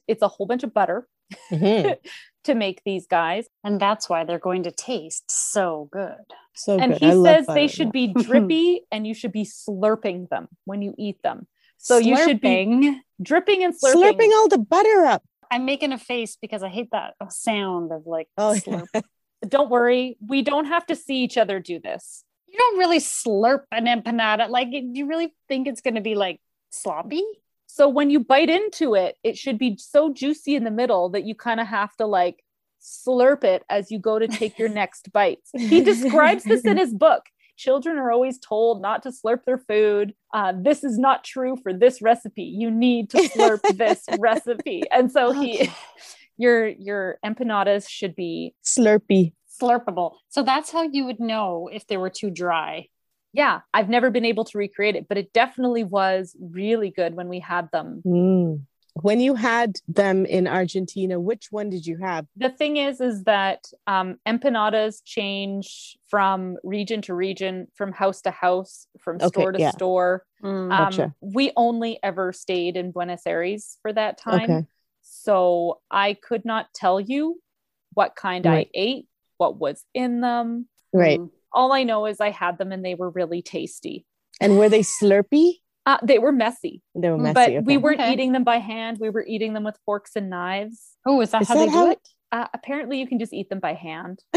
it's 0.08 0.22
a 0.22 0.28
whole 0.28 0.46
bunch 0.46 0.62
of 0.64 0.72
butter 0.74 1.08
Mhm. 1.50 1.96
to 2.44 2.54
make 2.54 2.82
these 2.84 3.06
guys 3.06 3.46
and 3.64 3.80
that's 3.80 4.08
why 4.10 4.24
they're 4.24 4.38
going 4.38 4.64
to 4.64 4.70
taste 4.70 5.30
so 5.30 5.88
good. 5.92 6.24
So 6.54 6.78
and 6.78 6.92
good. 6.92 7.00
he 7.00 7.06
I 7.06 7.22
says 7.22 7.46
they 7.46 7.68
should 7.68 7.90
be 7.92 8.08
drippy 8.12 8.82
and 8.90 9.06
you 9.06 9.14
should 9.14 9.32
be 9.32 9.44
slurping 9.44 10.28
them 10.28 10.48
when 10.66 10.82
you 10.82 10.92
eat 10.98 11.22
them 11.22 11.46
so 11.78 11.96
you 11.96 12.16
should 12.18 12.40
be 12.40 13.00
dripping 13.22 13.64
and 13.64 13.72
slurping 13.72 13.94
slurping 14.12 14.30
all 14.34 14.48
the 14.48 14.58
butter 14.58 15.04
up. 15.06 15.22
I'm 15.52 15.64
making 15.64 15.92
a 15.92 15.98
face 15.98 16.36
because 16.40 16.62
I 16.62 16.68
hate 16.68 16.90
that 16.92 17.14
sound 17.30 17.92
of 17.92 18.06
like 18.06 18.28
Oh, 18.36 18.54
slurp. 18.56 18.86
don't 19.46 19.70
worry 19.70 20.16
we 20.26 20.42
don't 20.42 20.66
have 20.66 20.86
to 20.86 20.96
see 20.96 21.18
each 21.26 21.36
other 21.36 21.60
do 21.60 21.78
this 21.78 22.24
You 22.48 22.58
don't 22.58 22.78
really 22.78 22.98
slurp 22.98 23.62
an 23.70 23.86
empanada. 23.86 24.48
Like, 24.48 24.70
do 24.70 24.90
you 25.00 25.06
really 25.06 25.34
think 25.48 25.66
it's 25.68 25.80
going 25.86 25.94
to 26.00 26.00
be 26.10 26.14
like 26.14 26.40
sloppy? 26.70 27.22
so 27.66 27.88
when 27.88 28.10
you 28.10 28.20
bite 28.20 28.50
into 28.50 28.94
it 28.94 29.16
it 29.22 29.34
should 29.42 29.58
be 29.58 29.70
so 29.78 30.12
juicy 30.12 30.54
in 30.56 30.64
the 30.64 30.70
middle 30.82 31.04
that 31.14 31.24
you 31.24 31.34
kind 31.34 31.60
of 31.60 31.66
have 31.66 31.94
to 31.96 32.06
like 32.06 32.38
slurp 32.82 33.44
it 33.44 33.62
as 33.70 33.90
you 33.92 33.98
go 33.98 34.18
to 34.18 34.28
take 34.28 34.58
your 34.58 34.68
next 34.80 35.12
bite. 35.12 35.38
he 35.56 35.80
describes 35.82 36.44
this 36.44 36.64
in 36.72 36.76
his 36.76 36.92
book 36.92 37.22
children 37.56 37.96
are 37.98 38.10
always 38.12 38.38
told 38.38 38.80
not 38.82 39.02
to 39.02 39.10
slurp 39.10 39.44
their 39.44 39.58
food 39.58 40.14
uh, 40.34 40.52
this 40.56 40.82
is 40.84 40.98
not 40.98 41.22
true 41.24 41.56
for 41.62 41.72
this 41.72 42.00
recipe 42.02 42.42
you 42.42 42.70
need 42.70 43.10
to 43.10 43.18
slurp 43.18 43.60
this 43.76 44.04
recipe 44.18 44.82
and 44.90 45.10
so 45.12 45.32
he 45.32 45.70
your 46.38 46.66
your 46.68 47.18
empanadas 47.24 47.88
should 47.88 48.14
be 48.16 48.54
Slurpy. 48.64 49.32
Slurpable. 49.60 50.14
So 50.28 50.42
that's 50.42 50.72
how 50.72 50.82
you 50.82 51.04
would 51.04 51.20
know 51.20 51.68
if 51.72 51.86
they 51.86 51.96
were 51.98 52.10
too 52.10 52.30
dry. 52.30 52.88
yeah 53.32 53.60
i've 53.74 53.88
never 53.88 54.10
been 54.10 54.24
able 54.24 54.44
to 54.44 54.58
recreate 54.58 54.96
it 54.96 55.06
but 55.08 55.18
it 55.18 55.32
definitely 55.32 55.84
was 55.84 56.34
really 56.40 56.90
good 56.90 57.14
when 57.14 57.28
we 57.28 57.38
had 57.40 57.70
them 57.70 58.02
Mm. 58.04 58.64
When 59.00 59.20
you 59.20 59.34
had 59.34 59.76
them 59.88 60.26
in 60.26 60.46
Argentina, 60.46 61.18
which 61.18 61.48
one 61.50 61.70
did 61.70 61.86
you 61.86 61.96
have? 61.98 62.26
the 62.36 62.50
thing 62.50 62.76
is 62.76 63.00
is 63.00 63.24
that 63.24 63.64
um, 63.86 64.18
empanadas 64.26 65.00
change 65.04 65.96
from 66.08 66.56
region 66.62 67.00
to 67.02 67.14
region 67.14 67.68
from 67.74 67.92
house 67.92 68.20
to 68.22 68.30
house 68.30 68.86
from 69.00 69.16
Okay, 69.16 69.28
store 69.28 69.52
to 69.52 69.58
yeah. 69.60 69.70
store 69.70 70.24
Mm. 70.42 70.48
um, 70.48 70.68
Gotcha. 70.70 71.14
we 71.20 71.52
only 71.56 71.98
ever 72.02 72.32
stayed 72.32 72.76
in 72.76 72.90
buenos 72.90 73.22
aires 73.26 73.78
for 73.80 73.92
that 73.92 74.18
time 74.18 74.50
Okay. 74.50 74.66
so 75.02 75.80
i 75.90 76.14
could 76.14 76.44
not 76.44 76.66
tell 76.74 76.98
you 77.00 77.40
what 77.94 78.16
kind 78.16 78.44
Right. 78.44 78.66
i 78.66 78.70
ate 78.74 79.06
what 79.36 79.56
was 79.56 79.84
in 79.94 80.20
them 80.20 80.68
Right. 80.92 81.20
Mm. 81.20 81.30
all 81.52 81.72
i 81.72 81.84
know 81.84 82.06
is 82.06 82.20
i 82.20 82.30
had 82.30 82.58
them 82.58 82.72
and 82.72 82.84
they 82.84 82.96
were 82.96 83.10
really 83.10 83.40
tasty 83.40 84.04
And 84.40 84.58
were 84.58 84.68
they 84.68 84.80
slurpy? 84.82 85.61
Uh, 85.86 85.98
they 86.02 86.18
were 86.18 86.32
messy, 86.32 86.80
They 86.94 87.10
were 87.10 87.18
messy. 87.18 87.34
but 87.34 87.48
okay. 87.50 87.58
we 87.60 87.76
weren't 87.76 88.00
Okay. 88.00 88.12
eating 88.12 88.32
them 88.32 88.44
by 88.44 88.58
hand 88.58 88.98
we 89.00 89.10
were 89.10 89.24
eating 89.26 89.52
them 89.54 89.64
with 89.64 89.76
forks 89.84 90.12
and 90.16 90.30
knives 90.30 90.96
Oh, 91.06 91.20
is 91.20 91.30
that 91.30 91.42
Is 91.42 91.48
how 91.48 91.54
that 91.54 91.66
they 91.66 91.70
how 91.72 91.84
do 91.86 91.90
it- 91.92 91.98
it? 91.98 92.08
uh, 92.30 92.46
apparently 92.54 92.98
you 93.00 93.06
can 93.06 93.18
just 93.18 93.32
eat 93.32 93.48
them 93.50 93.60
by 93.60 93.74
hand 93.74 94.20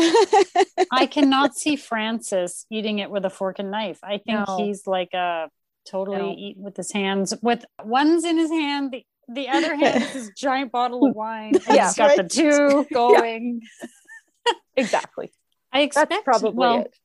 I 0.92 1.06
cannot 1.06 1.56
see 1.56 1.76
Francis 1.76 2.66
eating 2.72 3.00
it 3.00 3.10
with 3.12 3.26
a 3.26 3.30
fork 3.30 3.60
and 3.60 3.72
knife. 3.72 4.00
I 4.04 4.18
think 4.26 4.48
No. 4.48 4.58
he's 4.58 4.86
like 4.88 5.14
a 5.14 5.50
totally 5.90 6.18
No. 6.18 6.32
eating 6.38 6.64
with 6.64 6.76
his 6.78 6.92
hands. 6.92 7.34
With 7.42 7.64
one's 7.84 8.24
in 8.26 8.38
his 8.38 8.50
hand, 8.52 8.92
the, 8.92 9.04
the 9.34 9.48
other 9.50 9.76
hand 9.76 10.04
is 10.04 10.14
this 10.14 10.32
giant 10.38 10.72
bottle 10.72 11.06
of 11.08 11.16
wine. 11.16 11.54
And 11.68 11.76
Yeah. 11.76 11.86
he's 11.88 11.96
got 11.96 12.16
the 12.18 12.24
two 12.24 12.86
going. 12.94 13.62
exactly 14.76 15.32
I 15.72 15.82
expect 15.82 16.10
that's 16.10 16.24
probably 16.24 16.52
well, 16.58 16.82
it 16.82 16.96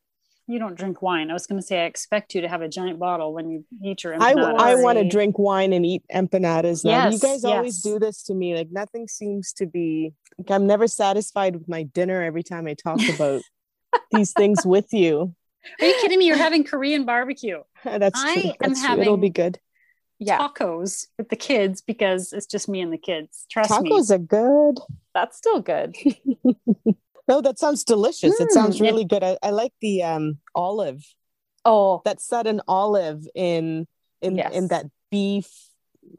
you 0.47 0.59
don't 0.59 0.75
drink 0.77 1.01
wine. 1.03 1.31
I 1.31 1.33
was 1.33 1.47
going 1.47 1.61
to 1.61 1.67
say 1.67 1.83
I 1.83 1.85
expect 1.87 2.35
you 2.35 2.41
to 2.41 2.49
have 2.49 2.61
a 2.63 2.69
giant 2.69 2.99
bottle 2.99 3.33
when 3.33 3.51
you 3.51 3.65
eat 3.85 4.03
your 4.05 4.15
I, 4.21 4.35
empanadas. 4.35 4.59
I 4.61 4.75
want 4.77 4.99
to 4.99 5.09
drink 5.09 5.39
wine 5.39 5.73
and 5.73 5.87
eat 5.87 6.03
empanadas 6.13 6.85
now. 6.85 7.07
you 7.07 7.13
Yes, 7.13 7.23
guys 7.23 7.45
always 7.45 7.81
do 7.83 7.99
this 7.99 8.23
to 8.25 8.35
me. 8.35 8.57
Like 8.57 8.69
nothing 8.73 9.07
seems 9.07 9.53
to 9.55 9.67
be 9.67 10.13
like 10.39 10.51
I'm 10.51 10.67
never 10.67 10.87
satisfied 10.89 11.55
with 11.55 11.69
my 11.69 11.85
dinner 11.85 12.23
every 12.23 12.43
time 12.43 12.67
I 12.67 12.75
talk 12.75 12.99
about 13.15 13.43
these 14.13 14.33
things 14.33 14.67
with 14.67 14.93
you. 14.93 15.35
Are 15.81 15.87
you 15.87 15.95
kidding 16.01 16.19
me? 16.19 16.27
You're 16.27 16.37
having 16.37 16.65
Korean 16.65 17.05
barbecue, 17.05 17.63
That's 17.85 18.21
true. 18.21 18.31
I 18.31 18.35
true. 18.41 18.51
am 18.51 18.55
That's 18.61 18.87
true. 18.87 19.01
It'll 19.01 19.17
be 19.19 19.31
good. 19.31 19.59
yeah 20.19 20.39
tacos 20.39 21.07
with 21.19 21.29
the 21.29 21.37
kids 21.37 21.81
because 21.83 22.33
it's 22.33 22.47
just 22.47 22.69
me 22.69 22.81
and 22.81 22.93
the 22.93 22.99
kids. 22.99 23.47
Trust 23.51 23.71
me. 23.83 23.91
Tacos 23.91 24.11
are 24.11 24.19
good. 24.19 24.79
that's 25.15 25.37
still 25.37 25.61
good 25.61 25.95
No, 27.31 27.41
that 27.41 27.59
sounds 27.59 27.85
delicious. 27.85 28.39
it 28.41 28.49
Mm, 28.49 28.53
sounds 28.59 28.77
it- 28.81 28.85
really 28.85 29.05
good. 29.13 29.23
I, 29.23 29.39
I 29.43 29.51
like 29.63 29.73
the 29.81 30.03
um 30.03 30.39
olive. 30.55 31.01
oh 31.65 32.03
That 32.05 32.21
sudden 32.21 32.61
olive 32.67 33.21
in 33.35 33.87
in 34.21 34.37
Yes. 34.37 34.53
in 34.59 34.69
that 34.69 34.87
beef 35.11 35.49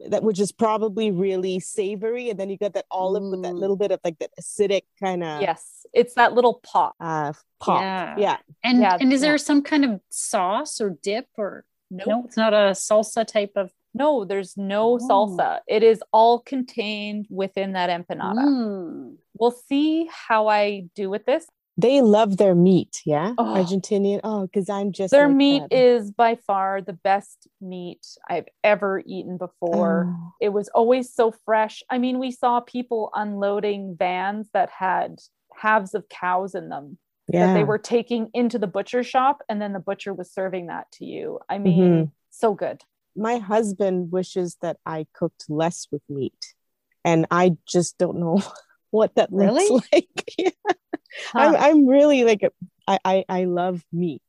that 0.08 0.22
which 0.22 0.40
is 0.40 0.52
probably 0.52 1.10
really 1.10 1.60
savory, 1.60 2.30
and 2.30 2.38
then 2.40 2.48
you 2.50 2.56
got 2.56 2.72
that 2.78 2.86
olive 2.90 3.24
with 3.32 3.42
that 3.42 3.52
Mm. 3.54 3.58
little 3.62 3.76
bit 3.76 3.90
of 3.92 4.00
like 4.06 4.18
that 4.20 4.30
acidic 4.40 4.84
kind 4.98 5.22
of 5.22 5.42
yes 5.42 5.84
it's 5.92 6.14
that 6.14 6.32
little 6.36 6.54
pop 6.70 6.94
uh 7.00 7.32
pop. 7.60 7.80
Yeah. 7.82 8.14
yeah. 8.26 8.36
And 8.64 8.80
Yeah, 8.80 8.96
and 9.00 9.12
is 9.12 9.20
there 9.20 9.36
some 9.38 9.60
kind 9.62 9.84
of 9.84 10.00
sauce 10.08 10.80
or 10.80 10.90
dip 11.08 11.28
or 11.36 11.50
no 11.90 12.04
no? 12.06 12.24
It's 12.26 12.36
not 12.38 12.54
a 12.54 12.72
salsa 12.86 13.26
type 13.26 13.52
of. 13.62 13.70
No 13.94 14.24
there's 14.24 14.56
no 14.56 14.94
Oh. 14.94 14.98
salsa 15.08 15.60
it 15.66 15.82
is 15.82 16.02
all 16.12 16.38
contained 16.40 17.26
within 17.30 17.72
that 17.72 17.90
empanada 17.90 18.44
Mm. 18.44 19.16
we'll 19.38 19.50
see 19.68 20.08
how 20.10 20.48
i 20.48 20.84
do 20.94 21.10
with 21.10 21.24
this 21.26 21.46
They 21.78 22.02
love 22.02 22.36
their 22.36 22.54
meat, 22.54 23.00
yeah. 23.06 23.32
Oh. 23.38 23.54
Argentinian. 23.56 24.20
Oh, 24.22 24.42
because 24.46 24.68
I'm 24.68 24.92
just 24.92 25.10
their 25.10 25.26
like 25.28 25.36
meat 25.36 25.62
that. 25.70 25.72
is 25.74 26.10
by 26.10 26.34
far 26.48 26.82
the 26.82 26.92
best 26.92 27.48
meat 27.62 28.04
i've 28.28 28.48
ever 28.62 29.02
eaten 29.06 29.38
before 29.38 30.06
Oh. 30.08 30.32
it 30.46 30.50
was 30.58 30.68
always 30.80 31.06
so 31.18 31.32
fresh 31.46 31.82
i 31.88 31.96
mean 31.98 32.18
we 32.18 32.30
saw 32.30 32.60
people 32.60 33.10
unloading 33.14 33.96
vans 33.98 34.50
that 34.52 34.68
had 34.84 35.10
halves 35.62 35.94
of 35.94 36.02
cows 36.10 36.54
in 36.54 36.68
them 36.68 36.98
Yeah. 37.28 37.46
that 37.46 37.54
they 37.54 37.64
were 37.64 37.78
taking 37.96 38.28
into 38.34 38.58
the 38.58 38.66
butcher 38.76 39.02
shop 39.02 39.36
and 39.48 39.56
then 39.62 39.72
the 39.72 39.80
butcher 39.88 40.12
was 40.12 40.28
serving 40.38 40.66
that 40.66 40.86
to 40.96 41.04
you. 41.06 41.38
I 41.48 41.56
mean, 41.58 41.92
Mhm. 42.06 42.10
so 42.30 42.52
good. 42.54 42.78
My 43.16 43.38
husband 43.38 44.10
wishes 44.12 44.56
that 44.62 44.78
I 44.86 45.06
cooked 45.14 45.44
less 45.48 45.86
with 45.90 46.02
meat, 46.08 46.54
and 47.04 47.26
I 47.30 47.56
just 47.66 47.98
don't 47.98 48.18
know 48.18 48.40
what 48.90 49.14
that 49.16 49.28
Really? 49.30 49.68
looks 49.68 49.88
like. 49.92 50.08
yeah. 50.38 50.50
I'm, 51.34 51.54
I'm 51.56 51.86
really 51.86 52.24
like, 52.24 52.40
I 52.88 53.24
I 53.28 53.44
love 53.44 53.84
meat. 53.92 54.22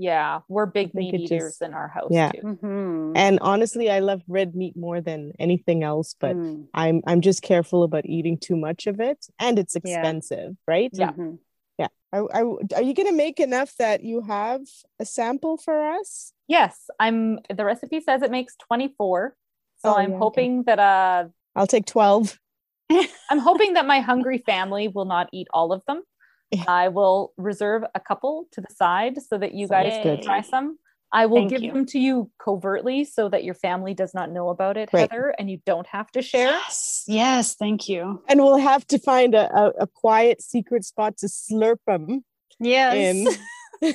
yeah, 0.00 0.40
we're 0.48 0.66
big 0.66 0.94
meat 0.94 1.14
eaters 1.14 1.54
just- 1.58 1.62
in 1.62 1.74
our 1.74 1.88
house 1.88 2.10
yeah. 2.12 2.30
too. 2.30 2.42
Mhm. 2.62 3.12
And 3.16 3.40
honestly, 3.42 3.90
I 3.90 3.98
love 3.98 4.22
red 4.28 4.54
meat 4.54 4.76
more 4.76 5.00
than 5.00 5.32
anything 5.40 5.82
else, 5.82 6.14
but 6.20 6.36
Mm. 6.36 6.68
I'm 6.74 7.02
I'm 7.06 7.20
just 7.20 7.42
careful 7.42 7.82
about 7.82 8.06
eating 8.06 8.38
too 8.38 8.54
much 8.56 8.86
of 8.86 9.00
it, 9.00 9.26
and 9.40 9.58
it's 9.58 9.74
Yeah. 9.74 9.80
expensive, 9.98 10.56
right? 10.68 10.90
Yeah. 10.92 11.10
Mhm. 11.12 11.38
Are, 12.12 12.26
are, 12.34 12.56
are 12.74 12.82
you 12.82 12.94
gonna 12.94 13.12
make 13.12 13.38
enough 13.38 13.74
that 13.78 14.02
you 14.02 14.22
have 14.22 14.62
a 14.98 15.04
sample 15.04 15.56
for 15.58 15.86
us? 15.92 16.32
Yes, 16.46 16.88
I'm 16.98 17.40
the 17.54 17.64
recipe 17.64 18.00
says 18.00 18.22
it 18.22 18.30
makes 18.30 18.56
24. 18.56 19.36
So 19.78 19.90
Oh, 19.90 19.96
I'm 19.96 20.10
yeah, 20.10 20.16
okay. 20.16 20.18
hoping 20.18 20.62
that 20.64 20.78
uh 20.78 21.24
I'll 21.54 21.66
take 21.66 21.86
twelve. 21.86 22.38
I'm 23.30 23.38
hoping 23.38 23.74
that 23.74 23.86
my 23.86 24.00
hungry 24.00 24.38
family 24.38 24.88
will 24.88 25.04
not 25.04 25.28
eat 25.32 25.48
all 25.52 25.72
of 25.72 25.82
them. 25.86 26.02
Yeah. 26.50 26.64
I 26.66 26.88
will 26.88 27.34
reserve 27.36 27.82
a 27.94 28.00
couple 28.00 28.46
to 28.52 28.60
the 28.62 28.72
side 28.74 29.20
so 29.20 29.36
that 29.36 29.52
you 29.52 29.68
guys 29.68 29.98
can 30.02 30.22
try 30.22 30.40
some. 30.40 30.78
I 31.10 31.26
will 31.26 31.38
Thank 31.38 31.50
give 31.50 31.62
you. 31.62 31.72
them 31.72 31.86
to 31.86 31.98
you 31.98 32.30
covertly 32.38 33.04
so 33.04 33.28
that 33.30 33.42
your 33.42 33.54
family 33.54 33.94
does 33.94 34.12
not 34.12 34.30
know 34.30 34.50
about 34.50 34.76
it, 34.76 34.90
Great. 34.90 35.10
Heather, 35.10 35.34
and 35.38 35.50
you 35.50 35.58
don't 35.64 35.86
have 35.86 36.10
to 36.12 36.22
share. 36.22 36.48
Yes. 36.48 37.04
Yes. 37.06 37.54
Thank 37.54 37.88
you. 37.88 38.22
And 38.28 38.40
we'll 38.42 38.58
have 38.58 38.86
to 38.88 38.98
find 38.98 39.34
a, 39.34 39.50
a, 39.56 39.68
a 39.80 39.86
quiet 39.86 40.42
secret 40.42 40.84
spot 40.84 41.16
to 41.18 41.26
slurp 41.26 41.78
them 41.86 42.24
Yes. 42.60 42.94
in. 43.82 43.94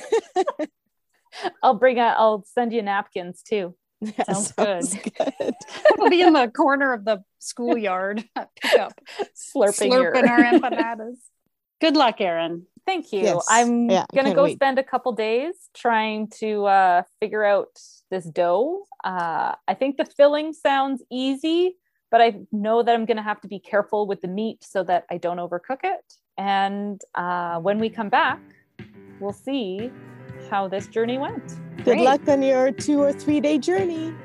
I'll 1.62 1.74
bring 1.74 1.98
a 1.98 2.14
I'll 2.16 2.44
send 2.54 2.72
you 2.72 2.82
napkins 2.82 3.42
too. 3.42 3.74
That 4.00 4.26
Sounds 4.26 4.54
sounds 4.54 4.94
good. 4.94 5.54
we'll 5.98 6.10
be 6.10 6.20
in 6.22 6.32
the 6.32 6.48
corner 6.48 6.92
of 6.92 7.04
the 7.04 7.22
schoolyard. 7.38 8.24
Pick 8.60 8.78
up, 8.78 8.92
Slurping 9.34 9.92
your 9.92 10.16
our 10.16 10.38
empanadas. 10.42 11.16
Good 11.80 11.96
luck, 11.96 12.20
Erin. 12.20 12.66
Thank 12.86 13.12
you. 13.12 13.20
Yes. 13.20 13.46
I'm 13.48 13.88
Yeah, 13.88 14.04
gonna 14.14 14.34
go 14.34 14.44
wait. 14.44 14.56
spend 14.56 14.78
a 14.78 14.82
couple 14.82 15.12
days 15.12 15.54
trying 15.74 16.28
to 16.40 16.66
uh, 16.66 17.02
figure 17.20 17.42
out 17.44 17.78
this 18.10 18.24
dough. 18.24 18.84
Uh, 19.02 19.54
I 19.66 19.74
think 19.74 19.96
the 19.96 20.04
filling 20.04 20.52
sounds 20.52 21.02
easy, 21.10 21.76
but 22.10 22.20
I 22.20 22.40
know 22.52 22.82
that 22.82 22.94
I'm 22.94 23.06
gonna 23.06 23.22
have 23.22 23.40
to 23.42 23.48
be 23.48 23.58
careful 23.58 24.06
with 24.06 24.20
the 24.20 24.28
meat 24.28 24.62
so 24.62 24.82
that 24.84 25.06
I 25.10 25.16
don't 25.16 25.38
overcook 25.38 25.80
it. 25.84 26.14
And 26.36 27.00
uh, 27.14 27.58
when 27.60 27.78
we 27.78 27.88
come 27.88 28.10
back, 28.10 28.40
we'll 29.18 29.32
see 29.32 29.90
how 30.50 30.68
this 30.68 30.86
journey 30.86 31.16
went. 31.16 31.54
Good 31.78 31.84
Great. 31.84 32.00
luck 32.04 32.28
on 32.28 32.42
your 32.42 32.70
two 32.70 33.00
or 33.02 33.12
three 33.12 33.40
day 33.40 33.56
journey. 33.58 34.12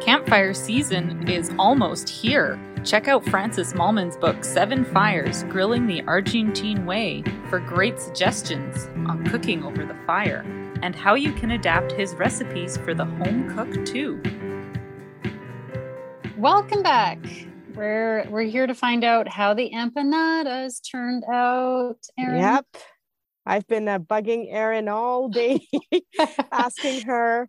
Campfire 0.00 0.52
season 0.54 1.28
is 1.28 1.50
almost 1.58 2.08
here. 2.08 2.58
Check 2.84 3.08
out 3.08 3.24
Francis 3.24 3.72
Mallmann's 3.72 4.18
book, 4.18 4.44
Seven 4.44 4.84
Fires 4.84 5.44
Grilling 5.44 5.86
the 5.86 6.02
Argentine 6.02 6.84
Way, 6.84 7.24
for 7.48 7.58
great 7.58 7.98
suggestions 7.98 8.88
on 9.08 9.24
cooking 9.24 9.64
over 9.64 9.86
the 9.86 9.96
fire 10.06 10.44
and 10.82 10.94
how 10.94 11.14
you 11.14 11.32
can 11.32 11.52
adapt 11.52 11.92
his 11.92 12.14
recipes 12.16 12.76
for 12.76 12.92
the 12.92 13.06
home 13.06 13.50
cook 13.56 13.86
too. 13.86 14.22
Welcome 16.36 16.82
back. 16.82 17.18
We're 17.74 18.26
we're 18.28 18.42
here 18.42 18.66
to 18.66 18.74
find 18.74 19.02
out 19.02 19.28
how 19.28 19.54
the 19.54 19.70
empanadas 19.74 20.82
turned 20.86 21.24
out. 21.32 21.96
Erin. 22.18 22.38
Yep. 22.38 22.66
I've 23.46 23.66
been 23.66 23.88
uh, 23.88 23.98
bugging 23.98 24.52
Erin 24.52 24.90
all 24.90 25.30
day, 25.30 25.66
asking 26.52 27.06
her 27.06 27.48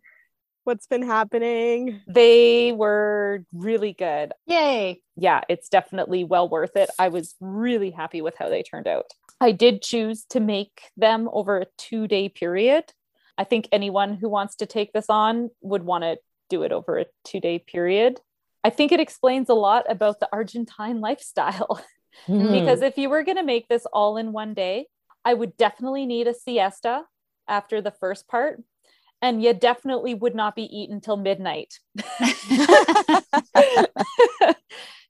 what's 0.66 0.86
been 0.86 1.02
happening. 1.02 2.00
They 2.06 2.72
were 2.72 3.44
really 3.52 3.92
good. 3.92 4.32
Yay. 4.46 5.00
yeah, 5.16 5.42
it's 5.48 5.68
definitely 5.68 6.24
well 6.24 6.48
worth 6.48 6.76
it. 6.76 6.90
I 6.98 7.08
was 7.08 7.34
really 7.40 7.90
happy 7.90 8.20
with 8.22 8.34
how 8.38 8.48
they 8.48 8.62
turned 8.62 8.88
out. 8.88 9.06
I 9.40 9.52
did 9.52 9.82
choose 9.82 10.24
to 10.30 10.40
make 10.40 10.82
them 10.96 11.28
over 11.32 11.58
a 11.58 11.66
two 11.78 12.06
day 12.08 12.28
period. 12.28 12.92
I 13.38 13.44
think 13.44 13.68
anyone 13.70 14.14
who 14.14 14.28
wants 14.28 14.56
to 14.56 14.66
take 14.66 14.92
this 14.92 15.06
on 15.08 15.50
would 15.60 15.82
want 15.82 16.04
to 16.04 16.16
do 16.48 16.62
it 16.62 16.72
over 16.72 16.98
a 16.98 17.06
two 17.24 17.40
day 17.40 17.58
period. 17.58 18.20
I 18.64 18.70
think 18.70 18.92
it 18.92 19.00
explains 19.00 19.48
a 19.48 19.54
lot 19.54 19.84
about 19.88 20.20
the 20.20 20.28
Argentine 20.32 21.00
lifestyle 21.08 21.80
Hmm. 22.24 22.50
because 22.50 22.80
if 22.80 22.96
you 22.96 23.10
were 23.10 23.22
going 23.24 23.36
to 23.36 23.42
make 23.42 23.68
this 23.68 23.84
all 23.92 24.16
in 24.16 24.32
one 24.32 24.54
day, 24.54 24.86
I 25.22 25.34
would 25.34 25.54
definitely 25.58 26.06
need 26.06 26.26
a 26.26 26.32
siesta 26.32 27.02
after 27.46 27.82
the 27.82 27.90
first 27.90 28.26
part. 28.26 28.62
And 29.26 29.42
you 29.42 29.52
definitely 29.54 30.14
would 30.14 30.36
not 30.36 30.54
be 30.54 30.62
eaten 30.62 31.00
till 31.00 31.16
midnight 31.16 31.80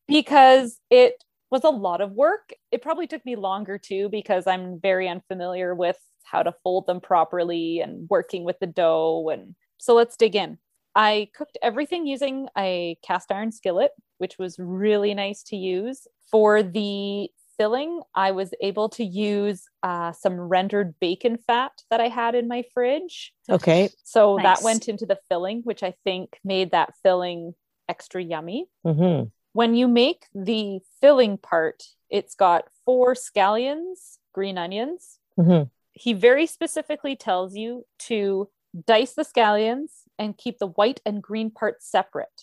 because 0.09 0.81
it 0.89 1.23
was 1.51 1.65
a 1.65 1.69
lot 1.69 2.01
of 2.01 2.13
work. 2.13 2.55
It 2.73 2.81
probably 2.81 3.07
took 3.07 3.27
me 3.27 3.37
longer 3.37 3.77
too 3.77 4.09
because 4.09 4.47
I'm 4.47 4.81
very 4.81 5.07
unfamiliar 5.07 5.75
with 5.75 5.99
how 6.25 6.43
to 6.43 6.55
fold 6.65 6.87
them 6.87 6.99
properly 6.99 7.81
and 7.81 8.09
working 8.09 8.45
with 8.45 8.59
the 8.59 8.67
dough. 8.67 9.29
And 9.31 9.55
so 9.77 9.95
let's 9.95 10.17
dig 10.17 10.35
in. 10.35 10.57
I 10.95 11.29
cooked 11.37 11.59
everything 11.61 12.07
using 12.07 12.49
a 12.57 12.97
cast 13.07 13.31
iron 13.31 13.53
skillet, 13.53 13.91
which 14.17 14.39
was 14.39 14.59
really 14.59 15.13
nice 15.13 15.43
to 15.49 15.57
use. 15.57 16.07
For 16.31 16.63
the 16.63 17.29
filling, 17.57 18.01
I 18.15 18.33
was 18.33 18.53
able 18.61 18.89
to 18.91 19.05
use 19.05 19.65
uh, 19.83 20.13
some 20.13 20.35
rendered 20.39 20.95
bacon 21.01 21.39
fat 21.39 21.73
that 21.91 22.01
I 22.01 22.09
had 22.09 22.35
in 22.35 22.49
my 22.49 22.65
fridge. 22.75 23.33
okay. 23.49 23.91
So 24.05 24.37
Nice. 24.37 24.45
that 24.45 24.65
went 24.65 24.89
into 24.89 25.07
the 25.07 25.19
filling, 25.29 25.63
which 25.63 25.83
I 25.83 25.95
think 26.05 26.39
made 26.45 26.71
that 26.73 26.95
filling 27.03 27.55
extra 27.89 28.23
yummy. 28.23 28.67
hmm 28.85 29.25
When 29.53 29.75
you 29.75 29.89
make 29.89 30.27
the 30.35 30.81
filling 31.01 31.39
part, 31.39 31.85
it's 32.11 32.35
got 32.35 32.65
four 32.85 33.15
scallions, 33.15 34.19
green 34.33 34.59
onions. 34.59 35.19
hmm 35.37 35.63
He 35.93 36.13
very 36.13 36.47
specifically 36.47 37.17
tells 37.17 37.55
you 37.55 37.85
to 38.09 38.49
dice 38.87 39.15
the 39.15 39.25
scallions 39.25 39.91
and 40.19 40.37
keep 40.37 40.59
the 40.59 40.67
white 40.67 41.01
and 41.07 41.23
green 41.23 41.51
parts 41.51 41.91
separate. 41.91 42.43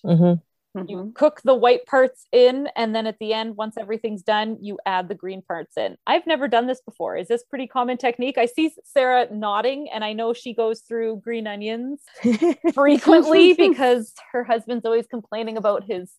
Hmm 0.73 0.85
You 0.87 1.11
cook 1.15 1.41
the 1.43 1.55
white 1.55 1.85
parts 1.85 2.25
in, 2.31 2.67
and 2.75 2.95
then 2.95 3.07
at 3.07 3.19
the 3.19 3.33
end, 3.33 3.55
once 3.57 3.77
everything's 3.77 4.23
done, 4.23 4.57
you 4.61 4.79
add 4.85 5.07
the 5.07 5.15
green 5.15 5.41
parts 5.41 5.77
in. 5.77 5.97
I've 6.07 6.25
never 6.25 6.47
done 6.47 6.67
this 6.67 6.81
before. 6.81 7.15
Is 7.17 7.27
this 7.27 7.43
pretty 7.43 7.67
common 7.67 7.97
technique? 7.97 8.37
I 8.37 8.45
see 8.45 8.73
Sarah 8.83 9.27
nodding, 9.31 9.89
and 9.93 10.03
I 10.03 10.13
know 10.13 10.33
she 10.33 10.53
goes 10.53 10.81
through 10.81 11.17
green 11.17 11.47
onions 11.47 12.01
frequently 12.73 13.53
because 13.57 14.13
her 14.31 14.43
husband's 14.43 14.85
always 14.85 15.07
complaining 15.07 15.57
about 15.57 15.83
his 15.83 16.11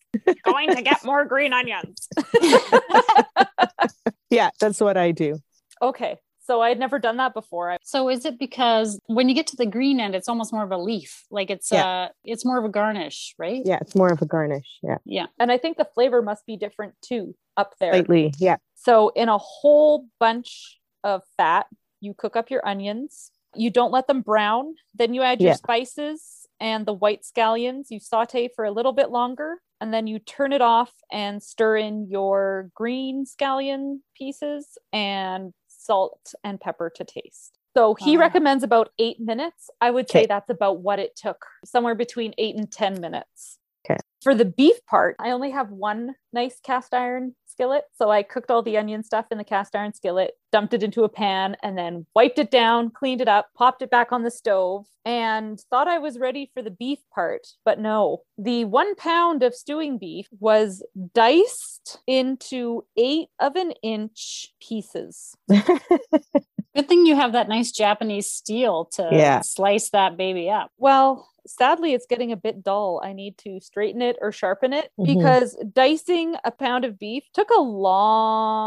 going 0.43 0.71
to 0.71 0.81
get 0.81 1.03
more 1.03 1.25
green 1.25 1.53
onions. 1.53 2.07
yeah, 4.29 4.49
that's 4.59 4.79
what 4.79 4.97
I 4.97 5.11
do. 5.11 5.39
okay. 5.81 6.17
So 6.45 6.61
I 6.61 6.69
had 6.69 6.77
never 6.79 6.99
done 6.99 7.17
that 7.17 7.33
before. 7.33 7.75
So 7.83 8.07
is 8.09 8.23
it 8.25 8.37
because 8.37 8.99
when 9.07 9.27
you 9.29 9.35
get 9.35 9.47
to 9.47 9.55
the 9.55 9.65
green 9.65 9.99
end, 9.99 10.13
it's 10.15 10.29
almost 10.29 10.53
more 10.53 10.63
of 10.63 10.71
a 10.71 10.77
leaf, 10.77 11.25
like 11.31 11.49
it's 11.49 11.71
Yeah. 11.71 11.85
uh, 11.87 12.09
it's 12.23 12.45
more 12.45 12.59
of 12.59 12.65
a 12.65 12.69
garnish, 12.69 13.33
right? 13.39 13.63
Yeah, 13.65 13.79
it's 13.81 13.95
more 13.95 14.11
of 14.11 14.21
a 14.21 14.25
garnish. 14.25 14.77
Yeah, 14.83 14.97
Yeah. 15.05 15.25
And 15.39 15.51
I 15.51 15.57
think 15.57 15.77
the 15.77 15.85
flavor 15.85 16.21
must 16.21 16.45
be 16.45 16.55
different 16.55 16.93
too 17.01 17.35
up 17.57 17.73
there. 17.79 17.93
slightly. 17.93 18.33
Yeah. 18.37 18.57
So, 18.75 19.09
in 19.09 19.29
a 19.29 19.37
whole 19.39 20.07
bunch 20.19 20.79
of 21.03 21.23
fat, 21.37 21.65
you 21.99 22.13
cook 22.13 22.35
up 22.35 22.51
your 22.51 22.65
onions. 22.67 23.31
You 23.55 23.71
don't 23.71 23.91
let 23.91 24.05
them 24.07 24.21
brown. 24.21 24.75
Then 24.93 25.13
you 25.15 25.23
add 25.23 25.41
your 25.41 25.51
Yeah. 25.51 25.55
spices 25.55 26.45
and 26.59 26.85
the 26.85 26.93
white 26.93 27.23
scallions. 27.23 27.89
You 27.89 27.99
saute 27.99 28.49
for 28.55 28.65
a 28.65 28.71
little 28.71 28.91
bit 28.93 29.09
longer. 29.09 29.61
And 29.81 29.93
then 29.93 30.07
you 30.07 30.19
turn 30.19 30.53
it 30.53 30.61
off 30.61 30.93
and 31.11 31.41
stir 31.43 31.77
in 31.77 32.07
your 32.09 32.69
green 32.75 33.25
scallion 33.25 33.99
pieces 34.15 34.77
and 34.93 35.53
salt 35.85 36.33
and 36.43 36.59
pepper 36.59 36.91
to 36.95 37.03
taste. 37.03 37.57
So 37.75 37.93
he 37.93 38.15
recommends 38.15 38.63
about 38.63 38.89
eight 38.99 39.19
minutes. 39.19 39.69
I 39.81 39.91
would 39.91 40.09
say 40.09 40.25
that's 40.25 40.49
about 40.49 40.79
what 40.79 40.97
it 40.97 41.15
took, 41.15 41.45
somewhere 41.65 41.95
between 41.95 42.33
eight 42.37 42.55
and 42.55 42.71
10 42.71 43.01
minutes. 43.01 43.59
Okay. 43.85 43.99
For 44.23 44.33
the 44.33 44.45
beef 44.45 44.77
part, 44.85 45.17
I 45.19 45.31
only 45.31 45.51
have 45.51 45.71
one 45.71 46.15
nice 46.31 46.59
cast 46.63 46.93
iron 46.93 47.35
skillet. 47.55 47.85
So 47.97 48.11
I 48.11 48.21
cooked 48.21 48.51
all 48.51 48.61
the 48.61 48.77
onion 48.77 49.03
stuff 49.03 49.27
in 49.31 49.37
the 49.37 49.43
cast 49.43 49.75
iron 49.75 49.93
skillet, 49.93 50.33
dumped 50.51 50.73
it 50.73 50.83
into 50.83 51.03
a 51.03 51.09
pan, 51.09 51.55
and 51.63 51.77
then 51.77 52.05
wiped 52.13 52.37
it 52.37 52.51
down, 52.51 52.91
cleaned 52.91 53.21
it 53.21 53.29
up, 53.29 53.49
popped 53.55 53.81
it 53.81 53.89
back 53.89 54.11
on 54.11 54.23
the 54.23 54.31
stove, 54.31 54.85
and 55.05 55.59
thought 55.69 55.87
I 55.87 55.99
was 55.99 56.19
ready 56.19 56.51
for 56.53 56.61
the 56.61 56.71
beef 56.71 56.99
part. 57.13 57.47
But 57.63 57.79
no, 57.79 58.23
the 58.37 58.65
one 58.65 58.95
pound 58.95 59.41
of 59.41 59.55
stewing 59.55 59.97
beef 59.97 60.27
was 60.39 60.83
diced 61.13 61.99
into 62.07 62.83
eight 62.97 63.29
of 63.39 63.55
an 63.55 63.71
inch 63.81 64.53
pieces. 64.59 65.35
Good 66.75 66.87
thing 66.89 67.05
you 67.05 67.15
have 67.15 67.31
that 67.33 67.47
nice 67.47 67.71
Japanese 67.71 68.29
steel 68.29 68.85
to 68.93 69.07
Yeah. 69.11 69.39
slice 69.41 69.89
that 69.91 70.17
baby 70.17 70.49
up. 70.49 70.71
Well, 70.77 71.29
sadly, 71.47 71.93
it's 71.93 72.05
getting 72.05 72.31
a 72.33 72.35
bit 72.37 72.63
dull. 72.63 72.99
I 73.03 73.13
need 73.13 73.37
to 73.39 73.59
straighten 73.61 74.01
it 74.01 74.17
or 74.21 74.31
sharpen 74.33 74.73
it 74.73 74.91
Mhm. 74.99 75.05
because 75.05 75.55
dicing 75.73 76.35
a 76.43 76.51
pound 76.51 76.83
of 76.83 76.99
beef 76.99 77.23
took 77.33 77.49
a 77.49 77.61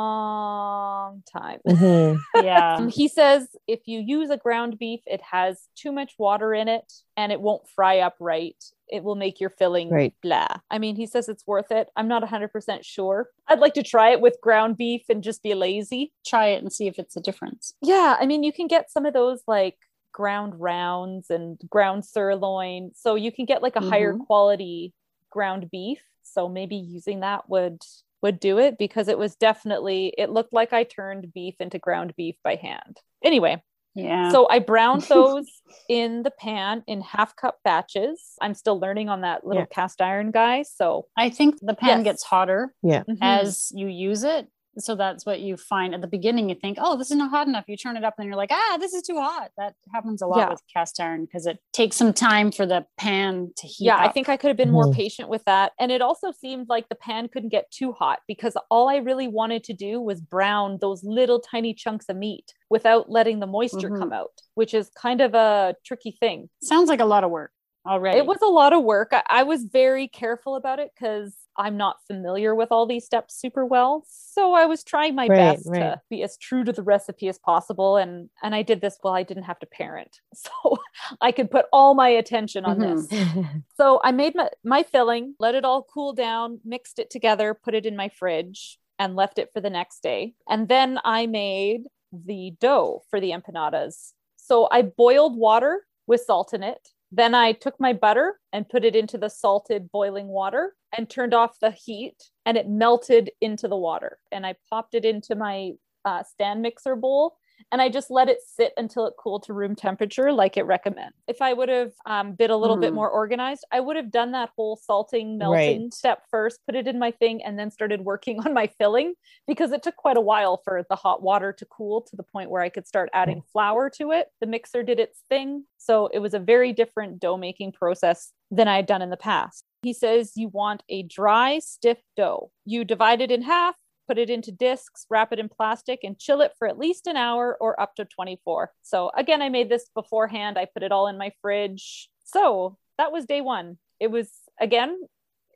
long 0.09 1.23
time. 1.31 1.61
Mhm. 1.67 2.19
Yeah. 2.47 2.77
Um, 2.77 2.89
he 2.89 3.09
says 3.09 3.49
if 3.67 3.87
you 3.87 4.01
use 4.01 4.31
a 4.31 4.37
ground 4.37 4.79
beef, 4.79 5.01
it 5.07 5.21
has 5.21 5.69
too 5.75 5.93
much 5.93 6.15
water 6.19 6.55
in 6.55 6.69
it 6.69 6.91
and 7.17 7.31
it 7.33 7.41
won't 7.41 7.69
fry 7.69 7.99
up 7.99 8.17
right. 8.21 8.57
It 8.91 9.05
will 9.05 9.15
make 9.17 9.41
your 9.41 9.51
filling 9.51 9.91
Right. 9.91 10.15
blah. 10.23 10.49
I 10.71 10.79
mean, 10.79 10.97
he 10.97 11.07
says 11.07 11.29
it's 11.29 11.47
worth 11.47 11.71
it. 11.71 11.89
I'm 11.97 12.09
not 12.09 12.23
100% 12.23 12.85
sure. 12.85 13.29
I'd 13.47 13.59
like 13.61 13.75
to 13.75 13.83
try 13.83 14.11
it 14.11 14.21
with 14.21 14.41
ground 14.41 14.77
beef 14.77 15.03
and 15.09 15.23
just 15.23 15.43
be 15.43 15.55
lazy. 15.55 16.13
Try 16.27 16.49
it 16.49 16.63
and 16.63 16.73
see 16.73 16.87
if 16.87 16.99
it's 16.99 17.17
a 17.17 17.21
difference. 17.21 17.75
Yeah, 17.83 18.17
I 18.19 18.27
mean, 18.27 18.43
you 18.43 18.53
can 18.53 18.67
get 18.67 18.91
some 18.91 19.07
of 19.07 19.15
those 19.15 19.43
like 19.47 19.77
ground 20.13 20.59
rounds 20.59 21.31
and 21.31 21.59
ground 21.71 22.05
sirloin. 22.05 22.91
So 22.95 23.15
you 23.15 23.31
can 23.31 23.45
get 23.45 23.63
like 23.63 23.77
a 23.77 23.81
higher 23.81 24.15
Mhm. 24.15 24.27
quality 24.27 24.93
ground 25.31 25.71
beef. 25.71 26.03
So 26.23 26.49
maybe 26.49 26.77
using 26.77 27.21
that 27.21 27.49
would 27.49 27.83
would 28.21 28.41
do 28.41 28.59
it 28.59 28.79
because 28.79 29.07
it 29.07 29.17
was 29.17 29.37
definitely 29.37 30.13
it 30.19 30.29
looked 30.31 30.53
like 30.53 30.73
I 30.73 30.83
turned 30.83 31.33
beef 31.33 31.55
into 31.61 31.79
ground 31.79 32.15
beef 32.17 32.35
by 32.43 32.57
hand. 32.57 33.01
Anyway, 33.23 33.63
Yeah. 33.99 34.31
so 34.33 34.49
I 34.49 34.59
browned 34.61 35.03
those 35.09 35.47
in 35.89 36.23
the 36.23 36.31
pan 36.31 36.83
in 36.87 37.01
half 37.01 37.35
cup 37.37 37.59
batches. 37.65 38.35
I'm 38.41 38.55
still 38.55 38.79
learning 38.79 39.09
on 39.09 39.23
that 39.23 39.47
little 39.47 39.63
Yeah. 39.63 39.75
cast 39.75 40.01
iron 40.01 40.31
guy. 40.31 40.63
So 40.63 41.07
I 41.17 41.31
think 41.31 41.57
the 41.61 41.75
pan 41.75 41.99
Yes. 41.99 42.05
gets 42.05 42.23
hotter 42.25 42.75
mhm. 42.85 43.17
as 43.21 43.73
you 43.75 43.87
use 43.87 44.23
it. 44.25 44.49
So 44.81 44.95
that's 44.95 45.27
what 45.27 45.41
you 45.41 45.57
find 45.57 45.95
at 45.95 46.01
the 46.01 46.07
beginning. 46.07 46.49
You 46.49 46.55
think, 46.55 46.79
oh, 46.81 46.97
this 46.97 47.11
is 47.11 47.17
not 47.17 47.31
hot 47.31 47.47
enough. 47.49 47.65
You 47.69 47.77
turn 47.77 47.97
it 47.97 48.05
up 48.05 48.15
and 48.19 48.27
you're 48.27 48.37
like, 48.37 48.51
ah, 48.53 48.77
this 48.81 48.95
is 48.95 49.03
too 49.03 49.17
hot. 49.19 49.51
That 49.57 49.75
happens 49.93 50.23
a 50.23 50.27
lot 50.27 50.39
Yeah. 50.39 50.51
with 50.51 50.63
cast 50.73 51.01
iron 51.01 51.25
because 51.25 51.47
it 51.47 51.59
takes 51.73 51.97
some 51.97 52.13
time 52.13 52.51
for 52.53 52.67
the 52.67 52.87
pan 52.97 53.53
to 53.57 53.67
heat 53.67 53.87
yeah, 53.87 53.99
I 53.99 54.11
think 54.13 54.29
I 54.29 54.37
could 54.37 54.49
have 54.49 54.57
been 54.57 54.71
more 54.71 54.87
Mhm. 54.87 54.95
patient 54.95 55.29
with 55.29 55.45
that. 55.45 55.73
And 55.79 55.91
it 55.93 56.01
also 56.03 56.31
seemed 56.33 56.69
like 56.69 56.89
the 56.89 56.95
pan 56.95 57.29
couldn't 57.29 57.49
get 57.51 57.71
too 57.71 57.93
hot 57.93 58.21
because 58.27 58.57
all 58.71 58.89
I 58.89 58.97
really 58.97 59.29
wanted 59.29 59.65
to 59.65 59.73
do 59.73 60.01
was 60.01 60.21
brown 60.21 60.79
those 60.81 61.03
little 61.05 61.41
tiny 61.41 61.75
chunks 61.75 62.09
of 62.09 62.17
meat 62.17 62.53
without 62.71 63.11
letting 63.11 63.41
the 63.41 63.47
moisture 63.47 63.91
Mhm. 63.91 63.99
come 63.99 64.13
out, 64.13 64.33
which 64.55 64.75
is 64.75 64.91
kind 64.91 65.21
of 65.21 65.35
a 65.35 65.75
tricky 65.85 66.13
thing. 66.13 66.49
Sounds 66.63 66.89
like 66.89 67.01
a 67.01 67.05
lot 67.05 67.25
of 67.25 67.31
work 67.31 67.53
already. 67.89 68.19
It 68.19 68.27
was 68.27 68.39
a 68.43 68.47
lot 68.47 68.73
of 68.73 68.85
work. 68.85 69.11
I, 69.13 69.23
I 69.29 69.43
was 69.43 69.65
very 69.65 70.09
careful 70.09 70.57
about 70.57 70.79
it 70.79 70.91
because 70.95 71.35
I'm 71.57 71.77
not 71.77 71.97
familiar 72.07 72.55
with 72.55 72.71
all 72.71 72.87
these 72.87 73.05
steps 73.05 73.35
super 73.41 73.65
well. 73.67 74.05
So 74.09 74.55
I 74.55 74.67
was 74.67 74.85
trying 74.85 75.15
my 75.17 75.29
Right, 75.29 75.57
best 75.57 75.67
right. 75.67 75.81
to 75.81 76.01
be 76.09 76.23
as 76.23 76.37
true 76.39 76.63
to 76.65 76.73
the 76.73 76.83
recipe 76.83 77.29
as 77.29 77.39
possible. 77.39 77.97
And 77.97 78.31
and 78.43 78.55
I 78.55 78.63
did 78.63 78.81
this 78.81 78.99
while 79.01 79.15
I 79.15 79.25
didn't 79.25 79.45
have 79.45 79.59
to 79.61 79.67
parent. 79.67 80.21
So 80.35 80.79
I 81.21 81.33
could 81.33 81.51
put 81.51 81.67
all 81.73 81.95
my 81.95 82.09
attention 82.09 82.65
on 82.65 82.79
Mhm. 82.79 83.09
this. 83.09 83.21
So 83.77 84.01
I 84.03 84.11
made 84.13 84.35
my, 84.35 84.49
my 84.65 84.83
filling, 84.83 85.35
let 85.39 85.55
it 85.55 85.65
all 85.65 85.83
cool 85.85 86.13
down, 86.13 86.61
mixed 86.65 86.99
it 86.99 87.11
together, 87.11 87.55
put 87.55 87.75
it 87.75 87.87
in 87.87 87.95
my 87.97 88.09
fridge, 88.09 88.79
and 88.99 89.15
left 89.15 89.39
it 89.39 89.51
for 89.53 89.61
the 89.61 89.71
next 89.71 90.03
day. 90.03 90.35
And 90.49 90.69
then 90.69 90.99
I 91.05 91.27
made 91.27 91.83
the 92.13 92.55
dough 92.61 93.03
for 93.11 93.21
the 93.21 93.31
empanadas. 93.31 94.13
So 94.37 94.67
I 94.71 94.83
boiled 94.83 95.37
water 95.37 95.87
with 96.09 96.23
salt 96.23 96.53
in 96.55 96.63
it. 96.65 96.89
Then 97.11 97.35
I 97.35 97.53
took 97.53 97.81
my 97.81 97.93
butter 97.93 98.39
and 98.53 98.69
put 98.69 98.85
it 98.85 98.95
into 98.95 99.19
the 99.19 99.31
salted 99.31 99.91
boiling 99.91 100.29
water 100.29 100.75
and 100.97 101.09
turned 101.09 101.35
off 101.35 101.59
the 101.61 101.71
heat, 101.71 102.17
and 102.45 102.57
it 102.57 102.69
melted 102.69 103.31
into 103.41 103.69
the 103.69 103.77
water. 103.77 104.19
And 104.31 104.47
I 104.47 104.57
popped 104.69 104.95
it 104.95 105.05
into 105.05 105.35
my 105.35 105.73
uh, 106.05 106.23
stand 106.23 106.63
mixer 106.63 106.97
bowl 106.97 107.37
and 107.73 107.81
I 107.83 107.89
just 107.89 108.11
let 108.11 108.29
it 108.29 108.39
sit 108.47 108.73
until 108.77 109.07
it 109.07 109.15
cooled 109.19 109.43
to 109.45 109.53
room 109.53 109.75
temperature, 109.75 110.33
like 110.33 110.57
it 110.57 110.65
recommends. 110.65 111.17
If 111.27 111.43
I 111.43 111.53
would 111.53 111.69
have 111.69 111.93
um, 112.07 112.33
been 112.33 112.51
a 112.51 112.57
little 112.57 112.77
bit 112.77 112.93
Mm. 112.93 112.97
more 112.97 113.11
organized, 113.11 113.65
I 113.73 113.81
would 113.81 113.97
have 113.97 114.11
done 114.11 114.33
that 114.33 114.51
whole 114.57 114.77
salting, 114.77 115.39
melting 115.39 115.83
Right. 115.85 115.95
step 115.95 116.23
first, 116.31 116.61
put 116.67 116.75
it 116.75 116.87
in 116.89 116.99
my 116.99 117.11
thing, 117.11 117.43
and 117.45 117.59
then 117.59 117.71
started 117.71 118.03
working 118.03 118.39
on 118.47 118.55
my 118.55 118.67
filling 118.67 119.15
because 119.47 119.73
it 119.73 119.83
took 119.83 119.97
quite 119.97 120.17
a 120.17 120.21
while 120.23 120.59
for 120.65 120.85
the 120.89 120.97
hot 120.97 121.23
water 121.23 121.53
to 121.53 121.67
cool 121.67 122.03
to 122.03 122.17
the 122.17 122.23
point 122.23 122.51
where 122.51 122.63
I 122.63 122.69
could 122.69 122.87
start 122.87 123.11
adding 123.13 123.43
flour 123.53 123.91
to 123.97 124.13
it. 124.13 124.29
The 124.41 124.47
mixer 124.47 124.83
did 124.83 124.99
its 125.01 125.21
thing. 125.29 125.65
So 125.77 126.07
it 126.09 126.19
was 126.21 126.35
a 126.35 126.39
very 126.39 126.73
different 126.73 127.19
dough 127.21 127.37
making 127.37 127.73
process 127.73 128.33
than 128.51 128.69
I 128.69 128.77
had 128.77 128.87
done 128.87 129.03
in 129.03 129.11
the 129.11 129.17
past. 129.17 129.65
He 129.83 129.93
says 129.93 130.33
you 130.35 130.49
want 130.49 130.83
a 130.89 131.03
dry, 131.05 131.61
stiff 131.61 131.99
dough. 132.17 132.51
You 132.65 132.85
divide 132.85 133.21
it 133.21 133.31
in 133.31 133.43
half, 133.43 133.77
put 134.09 134.19
it 134.19 134.31
into 134.31 134.51
discs, 134.51 135.05
wrap 135.11 135.33
it 135.33 135.39
in 135.39 135.49
plastic, 135.51 136.01
and 136.03 136.19
chill 136.19 136.41
it 136.41 136.53
for 136.59 136.67
at 136.67 136.79
least 136.79 137.07
an 137.07 137.17
hour 137.17 137.57
or 137.61 137.79
up 137.81 137.95
to 137.97 138.07
24. 138.07 138.73
So, 138.83 139.11
again, 139.15 139.43
I 139.43 139.51
made 139.51 139.69
this 139.69 139.89
beforehand. 139.95 140.59
I 140.59 140.65
put 140.65 140.83
it 140.83 140.91
all 140.93 141.07
in 141.09 141.19
my 141.19 141.31
fridge. 141.43 142.09
So, 142.25 142.79
that 142.97 143.13
was 143.13 143.27
day 143.27 143.43
one. 143.43 143.79
It 144.01 144.11
was, 144.11 144.31
again, 144.59 144.99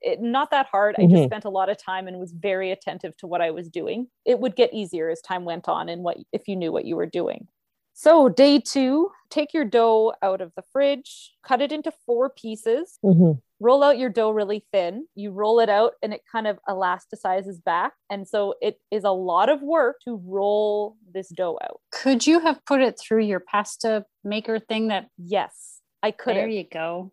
it, 0.02 0.20
not 0.20 0.50
that 0.50 0.66
hard. 0.66 0.96
I 0.98 1.02
just 1.06 1.22
Mhm. 1.22 1.26
spent 1.26 1.44
a 1.44 1.50
lot 1.50 1.68
of 1.70 1.78
time 1.78 2.06
and 2.08 2.18
was 2.18 2.32
very 2.32 2.70
attentive 2.72 3.16
to 3.18 3.26
what 3.26 3.40
I 3.40 3.50
was 3.52 3.68
doing. 3.68 4.08
It 4.24 4.38
would 4.38 4.54
get 4.54 4.74
easier 4.74 5.08
as 5.08 5.20
time 5.22 5.44
went 5.44 5.68
on 5.68 5.88
and 5.88 6.02
what 6.02 6.18
if 6.32 6.46
you 6.48 6.56
knew 6.56 6.72
what 6.72 6.84
you 6.84 6.96
were 6.96 7.06
doing. 7.06 7.48
So, 7.94 8.28
day 8.28 8.58
two, 8.58 9.10
take 9.30 9.52
your 9.54 9.64
dough 9.64 10.12
out 10.22 10.40
of 10.40 10.52
the 10.56 10.62
fridge, 10.72 11.32
cut 11.46 11.60
it 11.60 11.72
into 11.72 11.92
four 12.06 12.30
pieces, 12.30 12.98
Mhm. 13.04 13.40
roll 13.60 13.82
out 13.84 13.98
your 13.98 14.08
dough 14.08 14.30
really 14.30 14.64
thin. 14.72 15.06
You 15.14 15.30
roll 15.30 15.60
it 15.60 15.68
out 15.68 15.92
and 16.02 16.12
it 16.12 16.22
kind 16.30 16.46
of 16.46 16.58
elasticizes 16.68 17.62
back. 17.62 17.92
And 18.10 18.26
so 18.26 18.54
it 18.60 18.80
is 18.90 19.04
a 19.04 19.10
lot 19.12 19.48
of 19.48 19.62
work 19.62 19.96
to 20.04 20.20
roll 20.24 20.96
this 21.12 21.28
dough 21.28 21.58
out. 21.62 21.80
Could 21.92 22.26
you 22.26 22.40
have 22.40 22.64
put 22.64 22.80
it 22.80 22.98
through 22.98 23.22
your 23.24 23.40
pasta 23.40 24.04
maker 24.24 24.58
thing 24.58 24.88
that 24.88 25.08
Yes, 25.16 25.80
I 26.02 26.10
could 26.10 26.34
there 26.36 26.48
you 26.48 26.64
go. 26.64 27.12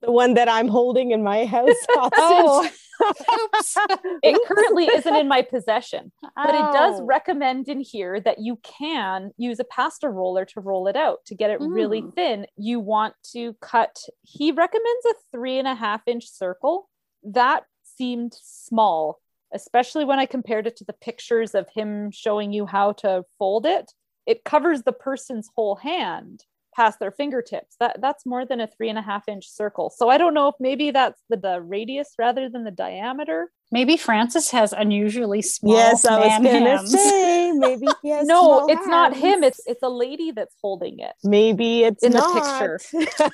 the 0.00 0.12
one 0.12 0.34
that 0.34 0.48
I'm 0.48 0.68
holding 0.68 1.10
in 1.10 1.22
my 1.22 1.44
house. 1.44 1.76
Oh, 2.16 2.64
Oops. 2.64 2.83
it 4.22 4.40
currently 4.46 4.86
isn't 4.86 5.14
in 5.14 5.28
my 5.28 5.42
possession, 5.42 6.12
but 6.36 6.54
it 6.54 6.64
does 6.72 7.00
Oh. 7.00 7.04
recommend 7.04 7.68
in 7.68 7.80
here 7.80 8.20
that 8.20 8.38
you 8.38 8.56
can 8.62 9.30
use 9.36 9.58
a 9.60 9.64
pasta 9.64 10.08
roller 10.08 10.44
to 10.46 10.60
roll 10.60 10.86
it 10.86 10.96
out 10.96 11.24
to 11.26 11.34
get 11.34 11.50
it 11.50 11.60
really 11.60 12.02
Mm. 12.02 12.14
thin. 12.14 12.46
You 12.56 12.80
want 12.80 13.14
to 13.32 13.54
cut, 13.60 13.96
he 14.22 14.52
recommends 14.52 15.04
a 15.06 15.14
three 15.32 15.58
and 15.58 15.68
a 15.68 15.74
half 15.74 16.02
inch 16.06 16.28
circle. 16.28 16.88
That 17.22 17.64
seemed 17.82 18.34
small, 18.42 19.20
especially 19.52 20.04
when 20.04 20.18
I 20.18 20.26
compared 20.26 20.66
it 20.66 20.76
to 20.76 20.84
the 20.84 20.92
pictures 20.92 21.54
of 21.54 21.68
him 21.74 22.10
showing 22.10 22.52
you 22.52 22.66
how 22.66 22.92
to 22.92 23.24
fold 23.38 23.66
it. 23.66 23.92
It 24.26 24.44
covers 24.44 24.82
the 24.82 24.92
person's 24.92 25.48
whole 25.54 25.76
hand 25.76 26.44
past 26.74 26.98
their 26.98 27.10
fingertips. 27.10 27.76
That 27.80 28.00
that's 28.00 28.26
more 28.26 28.44
than 28.44 28.60
a 28.60 28.66
three 28.66 28.88
and 28.88 28.98
a 28.98 29.02
half 29.02 29.28
inch 29.28 29.48
circle. 29.48 29.90
So 29.90 30.08
I 30.08 30.18
don't 30.18 30.34
know 30.34 30.48
if 30.48 30.54
maybe 30.60 30.90
that's 30.90 31.20
the, 31.28 31.36
the 31.36 31.60
radius 31.60 32.14
rather 32.18 32.48
than 32.48 32.64
the 32.64 32.70
diameter. 32.70 33.50
Maybe 33.72 33.96
Francis 33.96 34.50
has 34.50 34.72
unusually 34.72 35.42
small. 35.42 35.74
yes, 35.74 36.04
I 36.04 36.18
was 36.18 36.28
gonna 36.28 36.50
hands. 36.50 36.92
say 36.92 37.52
maybe 37.54 37.86
he 38.02 38.10
has 38.10 38.26
no, 38.26 38.40
small 38.40 38.70
it's 38.70 38.86
not 38.86 39.16
him. 39.16 39.42
It's 39.42 39.60
it's 39.66 39.82
a 39.82 39.88
lady 39.88 40.30
that's 40.30 40.54
holding 40.60 40.98
it. 41.00 41.12
maybe 41.24 41.84
it's 41.84 42.02
in 42.02 42.12
the 42.12 42.20
picture. 42.20 42.80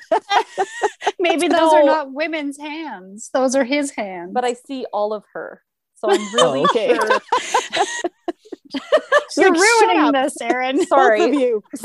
Maybe 1.19 1.47
those 1.47 1.73
are 1.73 1.83
not 1.83 2.11
women's 2.11 2.57
hands. 2.57 3.29
Those 3.33 3.55
are 3.55 3.63
his 3.63 3.91
hands. 3.91 4.31
But 4.33 4.43
I 4.43 4.53
see 4.53 4.85
all 4.91 5.13
of 5.13 5.23
her. 5.33 5.61
So 5.95 6.09
I'm 6.09 6.33
really 6.33 6.61
oh, 6.61 6.65
okay. 6.65 6.95
sure. 6.95 7.85
She's 9.31 9.37
you're 9.37 9.53
like, 9.53 9.61
ruining 9.61 10.11
this, 10.11 10.39
Erin. 10.41 10.85
Sorry. 10.87 11.23
of 11.23 11.33
you. 11.33 11.63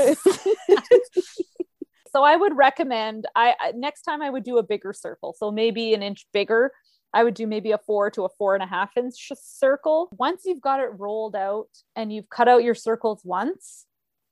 so 2.09 2.23
I 2.23 2.37
would 2.37 2.57
recommend 2.57 3.27
I 3.35 3.55
I- 3.61 3.73
next 3.75 4.03
time 4.03 4.23
I 4.23 4.31
would 4.31 4.45
do 4.45 4.59
a 4.59 4.63
bigger 4.63 4.93
circle. 4.93 5.35
So 5.39 5.51
maybe 5.51 5.95
an 5.95 6.03
inch 6.03 6.27
bigger. 6.33 6.73
I 7.15 7.25
would 7.25 7.35
do 7.35 7.47
maybe 7.47 7.73
a 7.73 7.79
four 7.79 8.11
to 8.11 8.25
a 8.25 8.29
four 8.37 8.55
and 8.55 8.63
a 8.63 8.67
half 8.67 8.97
inch 8.97 9.33
circle. 9.35 10.09
Once 10.19 10.43
you've 10.45 10.61
got 10.61 10.81
it 10.81 10.91
rolled 10.99 11.35
out 11.35 11.69
and 11.95 12.13
you've 12.13 12.29
cut 12.29 12.49
out 12.49 12.63
your 12.63 12.75
circles 12.75 13.23
once, 13.25 13.86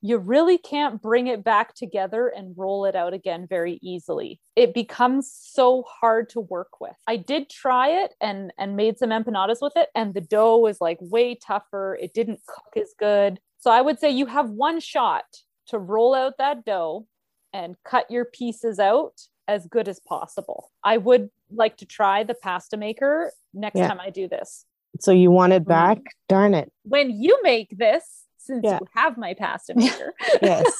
you 0.05 0.19
really 0.19 0.59
can't 0.59 1.01
bring 1.01 1.25
it 1.25 1.43
back 1.43 1.73
together 1.73 2.27
and 2.27 2.53
roll 2.55 2.85
it 2.85 2.95
out 2.95 3.11
again 3.11 3.47
very 3.49 3.79
easily. 3.81 4.39
It 4.55 4.71
becomes 4.71 5.35
so 5.35 5.83
hard 5.87 6.29
to 6.29 6.41
work 6.41 6.79
with. 6.79 6.93
I 7.07 7.17
did 7.17 7.49
try 7.49 8.03
it 8.03 8.13
and 8.21 8.53
and 8.59 8.75
made 8.75 8.99
some 8.99 9.09
empanadas 9.09 9.57
with 9.61 9.73
it 9.75 9.89
and 9.95 10.13
the 10.13 10.21
dough 10.21 10.59
was 10.59 10.79
like 10.79 10.99
way 11.01 11.33
tougher. 11.33 11.97
It 11.99 12.13
didn't 12.13 12.41
cook 12.45 12.77
as 12.77 12.93
good. 12.99 13.39
So 13.57 13.71
I 13.71 13.81
would 13.81 13.99
say 13.99 14.11
you 14.11 14.27
have 14.27 14.51
one 14.51 14.79
shot 14.79 15.25
to 15.69 15.79
roll 15.79 16.13
out 16.13 16.37
that 16.37 16.65
dough 16.65 17.07
and 17.51 17.75
cut 17.83 18.11
your 18.11 18.25
pieces 18.25 18.77
out 18.77 19.19
as 19.47 19.65
good 19.65 19.87
as 19.87 19.99
possible. 19.99 20.71
I 20.83 20.97
would 20.97 21.29
like 21.49 21.77
to 21.77 21.85
try 21.87 22.23
the 22.23 22.35
pasta 22.35 22.77
maker 22.77 23.31
next 23.55 23.79
Yeah. 23.79 23.87
time 23.87 23.99
I 23.99 24.11
do 24.11 24.27
this. 24.27 24.65
So 24.99 25.11
you 25.11 25.31
want 25.31 25.53
it 25.53 25.63
mm-hmm. 25.63 25.69
back? 25.69 25.99
Darn 26.29 26.53
it. 26.53 26.71
When 26.83 27.09
you 27.09 27.39
make 27.41 27.75
this, 27.75 28.24
since 28.45 28.63
Yeah. 28.63 28.79
you 28.81 28.87
have 28.95 29.17
my 29.17 29.33
pasta 29.33 29.73
maker, 29.75 30.13
Yes. 30.41 30.71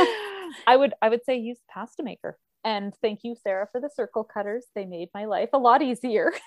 I 0.66 0.76
would 0.76 0.94
I 1.02 1.08
would 1.08 1.24
say 1.24 1.36
use 1.36 1.58
pasta 1.70 2.02
maker. 2.02 2.38
And 2.64 2.94
thank 3.02 3.20
you, 3.22 3.34
Sarah, 3.42 3.68
for 3.70 3.80
the 3.80 3.88
circle 3.94 4.24
cutters. 4.24 4.66
They 4.74 4.84
made 4.84 5.08
my 5.14 5.24
life 5.26 5.50
a 5.52 5.58
lot 5.58 5.80
easier. 5.82 6.32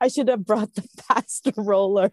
I 0.00 0.08
should 0.08 0.28
have 0.28 0.44
brought 0.44 0.74
the 0.74 0.86
pasta 1.08 1.52
roller. 1.56 2.10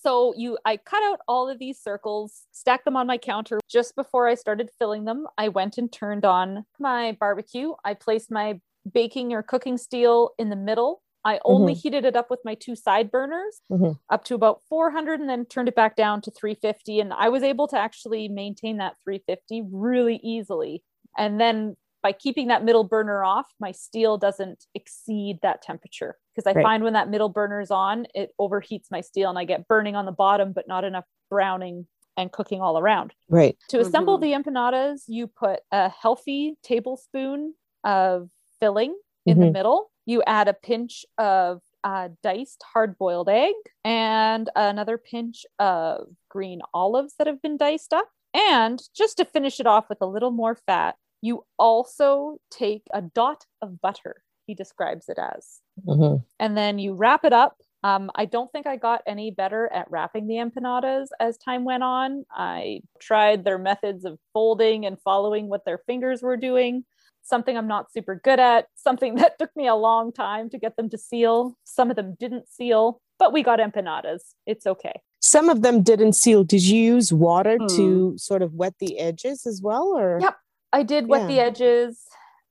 so 0.00 0.32
you 0.36 0.56
I 0.64 0.78
cut 0.78 1.02
out 1.02 1.20
all 1.28 1.48
of 1.48 1.58
these 1.58 1.78
circles, 1.78 2.46
stacked 2.52 2.84
them 2.86 2.96
on 2.96 3.06
my 3.06 3.18
counter. 3.18 3.60
Just 3.68 3.94
before 3.94 4.26
I 4.28 4.34
started 4.34 4.70
filling 4.78 5.04
them, 5.04 5.26
I 5.36 5.48
went 5.48 5.76
and 5.78 5.92
turned 5.92 6.24
on 6.24 6.64
my 6.78 7.16
barbecue. 7.20 7.72
I 7.84 7.94
placed 7.94 8.30
my 8.30 8.60
baking 8.90 9.32
or 9.34 9.42
cooking 9.42 9.76
steel 9.76 10.30
in 10.38 10.48
the 10.48 10.56
middle. 10.56 11.02
I 11.24 11.40
only 11.44 11.74
heated 11.74 12.04
it 12.04 12.16
up 12.16 12.30
with 12.30 12.40
my 12.44 12.54
two 12.54 12.76
side 12.76 13.10
burners 13.10 13.60
Mhm. 13.70 13.98
up 14.10 14.24
to 14.24 14.34
about 14.34 14.62
400 14.68 15.20
and 15.20 15.28
then 15.28 15.44
turned 15.46 15.68
it 15.68 15.74
back 15.74 15.96
down 15.96 16.20
to 16.22 16.30
350 16.30 17.00
and 17.00 17.12
I 17.12 17.28
was 17.28 17.42
able 17.42 17.68
to 17.68 17.78
actually 17.78 18.28
maintain 18.28 18.78
that 18.78 18.96
350 19.04 19.62
really 19.72 20.16
easily. 20.22 20.82
And 21.16 21.40
then 21.40 21.76
by 22.02 22.12
keeping 22.12 22.46
that 22.48 22.64
middle 22.64 22.84
burner 22.84 23.24
off, 23.24 23.52
my 23.60 23.72
steel 23.72 24.16
doesn't 24.16 24.66
exceed 24.74 25.40
that 25.42 25.62
temperature 25.62 26.16
because 26.34 26.46
I 26.50 26.54
Right. 26.54 26.62
find 26.62 26.84
when 26.84 26.92
that 26.92 27.10
middle 27.10 27.28
burner's 27.28 27.70
on, 27.70 28.06
it 28.14 28.30
overheats 28.40 28.86
my 28.90 29.00
steel 29.00 29.28
and 29.28 29.38
I 29.38 29.44
get 29.44 29.66
burning 29.68 29.96
on 29.96 30.06
the 30.06 30.12
bottom, 30.12 30.52
but 30.52 30.68
not 30.68 30.84
enough 30.84 31.06
browning 31.28 31.86
and 32.16 32.32
cooking 32.32 32.60
all 32.60 32.78
around. 32.78 33.14
Right. 33.28 33.56
To 33.70 33.80
assemble 33.80 34.16
Mhm. 34.16 34.20
the 34.20 34.32
empanadas, 34.32 35.02
you 35.08 35.26
put 35.26 35.60
a 35.72 35.88
healthy 35.90 36.56
tablespoon 36.62 37.54
of 37.84 38.30
filling 38.60 38.96
in 39.26 39.40
the 39.40 39.46
Mhm. 39.46 39.52
middle. 39.52 39.90
You 40.08 40.22
add 40.26 40.48
a 40.48 40.54
pinch 40.54 41.04
of 41.18 41.60
uh, 41.84 42.08
diced 42.22 42.64
hard 42.72 42.96
boiled 42.96 43.28
egg 43.28 43.52
and 43.84 44.48
another 44.56 44.96
pinch 44.96 45.44
of 45.58 46.08
green 46.30 46.62
olives 46.72 47.14
that 47.18 47.26
have 47.26 47.42
been 47.42 47.58
diced 47.58 47.92
up. 47.92 48.08
And 48.32 48.80
just 48.96 49.18
to 49.18 49.26
finish 49.26 49.60
it 49.60 49.66
off 49.66 49.90
with 49.90 49.98
a 50.00 50.06
little 50.06 50.30
more 50.30 50.54
fat, 50.54 50.96
you 51.20 51.44
also 51.58 52.38
take 52.50 52.84
a 52.94 53.02
dot 53.02 53.44
of 53.60 53.82
butter, 53.82 54.22
he 54.46 54.54
describes 54.54 55.10
it 55.10 55.18
as. 55.18 55.60
Mhm. 55.86 56.24
And 56.40 56.56
then 56.56 56.78
you 56.78 56.94
wrap 56.94 57.26
it 57.26 57.34
up. 57.34 57.60
Um, 57.84 58.10
I 58.14 58.24
don't 58.24 58.50
think 58.50 58.66
I 58.66 58.76
got 58.76 59.02
any 59.06 59.30
better 59.30 59.70
at 59.70 59.90
wrapping 59.90 60.26
the 60.26 60.36
empanadas 60.36 61.08
as 61.20 61.36
time 61.36 61.64
went 61.64 61.82
on. 61.82 62.24
I 62.32 62.80
tried 62.98 63.44
their 63.44 63.58
methods 63.58 64.06
of 64.06 64.18
folding 64.32 64.86
and 64.86 64.98
following 65.02 65.48
what 65.48 65.66
their 65.66 65.78
fingers 65.78 66.22
were 66.22 66.38
doing. 66.38 66.86
Something 67.28 67.58
I'm 67.58 67.68
not 67.68 67.92
super 67.92 68.14
good 68.24 68.40
at, 68.40 68.68
something 68.74 69.14
that 69.20 69.38
took 69.38 69.54
me 69.54 69.66
a 69.68 69.74
long 69.74 70.12
time 70.12 70.48
to 70.50 70.58
get 70.58 70.76
them 70.76 70.88
to 70.90 70.96
seal. 70.98 71.56
Some 71.64 71.90
of 71.90 71.96
them 71.96 72.16
didn't 72.18 72.48
seal, 72.48 73.02
but 73.18 73.34
we 73.34 73.42
got 73.42 73.58
empanadas. 73.58 74.22
It's 74.46 74.66
okay. 74.66 75.02
Some 75.20 75.50
of 75.50 75.60
them 75.60 75.82
didn't 75.82 76.14
seal. 76.14 76.42
Did 76.42 76.62
you 76.62 76.80
use 76.94 77.12
water 77.12 77.58
Hmm. 77.58 77.66
to 77.76 78.14
sort 78.16 78.40
of 78.40 78.54
wet 78.54 78.74
the 78.80 78.98
edges 78.98 79.46
as 79.46 79.60
well, 79.62 79.88
or? 79.94 80.18
Yep. 80.22 80.36
I 80.72 80.82
did 80.82 81.06
wet 81.08 81.28
the 81.28 81.40
edges. 81.40 82.02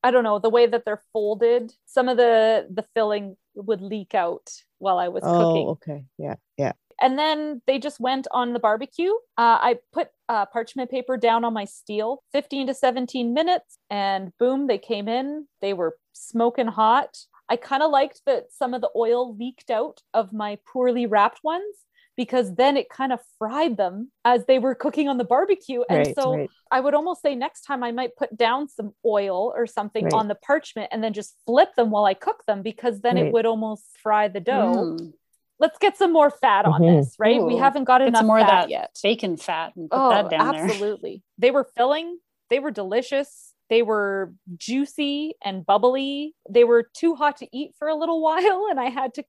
I 0.04 0.12
don't 0.12 0.24
know 0.24 0.38
the 0.38 0.50
way 0.50 0.68
that 0.68 0.86
they're 0.86 1.02
folded. 1.12 1.74
Some 1.86 2.08
of 2.08 2.18
the 2.18 2.68
the 2.70 2.86
filling 2.94 3.36
would 3.56 3.82
leak 3.82 4.14
out 4.14 4.48
while 4.78 5.00
I 5.00 5.08
was 5.08 5.24
cooking. 5.24 5.68
Oh, 5.68 5.78
okay. 5.78 6.06
Yeah, 6.20 6.36
yeah. 6.58 6.74
And 7.02 7.18
then 7.18 7.62
they 7.68 7.80
just 7.80 8.00
went 8.00 8.28
on 8.32 8.54
the 8.54 8.60
barbecue. 8.60 9.12
Uh, 9.38 9.58
I 9.62 9.80
put 9.94 10.10
uh, 10.30 10.46
parchment 10.48 10.90
paper 10.92 11.18
down 11.18 11.44
on 11.44 11.54
my 11.54 11.66
steel, 11.66 12.24
15 12.34 12.68
to 12.68 12.74
17 12.74 13.34
minutes, 13.34 13.78
and 13.90 14.32
boom, 14.38 14.68
they 14.68 14.78
came 14.78 15.08
in. 15.08 15.48
They 15.62 15.74
were 15.74 15.98
smoking 16.14 16.68
hot. 16.68 17.18
I 17.50 17.56
kind 17.56 17.82
of 17.84 17.92
liked 17.92 18.22
that 18.26 18.52
some 18.52 18.74
of 18.74 18.82
the 18.82 18.90
oil 18.96 19.36
leaked 19.38 19.70
out 19.70 20.02
of 20.14 20.34
my 20.34 20.58
poorly 20.72 21.06
wrapped 21.06 21.40
ones 21.44 21.76
because 22.18 22.56
then 22.56 22.76
it 22.78 22.90
kind 22.90 23.14
of 23.14 23.20
fried 23.38 23.78
them 23.78 24.12
as 24.26 24.46
they 24.48 24.58
were 24.58 24.74
cooking 24.74 25.08
on 25.08 25.18
the 25.20 25.24
barbecue. 25.24 25.84
And 25.88 26.00
right, 26.00 26.16
so 26.16 26.34
right. 26.36 26.50
I 26.72 26.80
would 26.80 26.96
almost 26.96 27.22
say 27.22 27.36
next 27.36 27.62
time 27.62 27.84
I 27.84 27.92
might 27.92 28.16
put 28.18 28.36
down 28.36 28.68
some 28.68 28.94
oil 29.06 29.54
or 29.56 29.68
something 29.68 30.06
Right. 30.06 30.14
on 30.14 30.28
the 30.28 30.36
parchment 30.36 30.90
and 30.92 31.04
then 31.04 31.14
just 31.14 31.36
flip 31.46 31.76
them 31.76 31.92
while 31.92 32.06
I 32.06 32.16
cook 32.16 32.44
them 32.48 32.64
because 32.64 33.02
then 33.02 33.18
it 33.18 33.32
would 33.32 33.46
almost 33.46 33.86
fry 34.02 34.28
the 34.28 34.40
dough 34.40 34.98
Mm. 35.00 35.14
Let's 35.60 35.78
get 35.80 35.98
some 35.98 36.14
more 36.14 36.30
fat 36.30 36.66
on 36.66 36.82
Mhm. 36.82 37.00
this, 37.00 37.16
right? 37.20 37.42
We 37.44 37.58
haven't 37.58 37.86
got 37.86 38.00
Get 38.00 38.10
enough 38.10 38.20
some 38.20 38.28
more 38.28 38.40
of 38.40 38.46
fat 38.48 38.64
that 38.64 38.70
yet. 38.70 38.92
bacon 39.02 39.38
fat 39.38 39.76
and 39.76 39.90
put 39.90 39.98
Oh, 40.00 40.10
that 40.10 40.30
down 40.30 40.52
there. 40.52 40.66
absolutely. 40.66 41.24
They 41.38 41.52
were 41.52 41.64
filling, 41.76 42.20
they 42.50 42.60
were 42.60 42.72
delicious, 42.72 43.54
they 43.70 43.82
were 43.82 44.34
juicy 44.56 45.34
and 45.44 45.66
bubbly. 45.66 46.34
They 46.50 46.64
were 46.64 46.84
too 46.96 47.16
hot 47.16 47.38
to 47.38 47.48
eat 47.52 47.72
for 47.78 47.88
a 47.90 47.96
little 47.96 48.22
while, 48.28 48.68
and 48.70 48.80
I 48.80 48.90
had 48.90 49.14
to, 49.16 49.24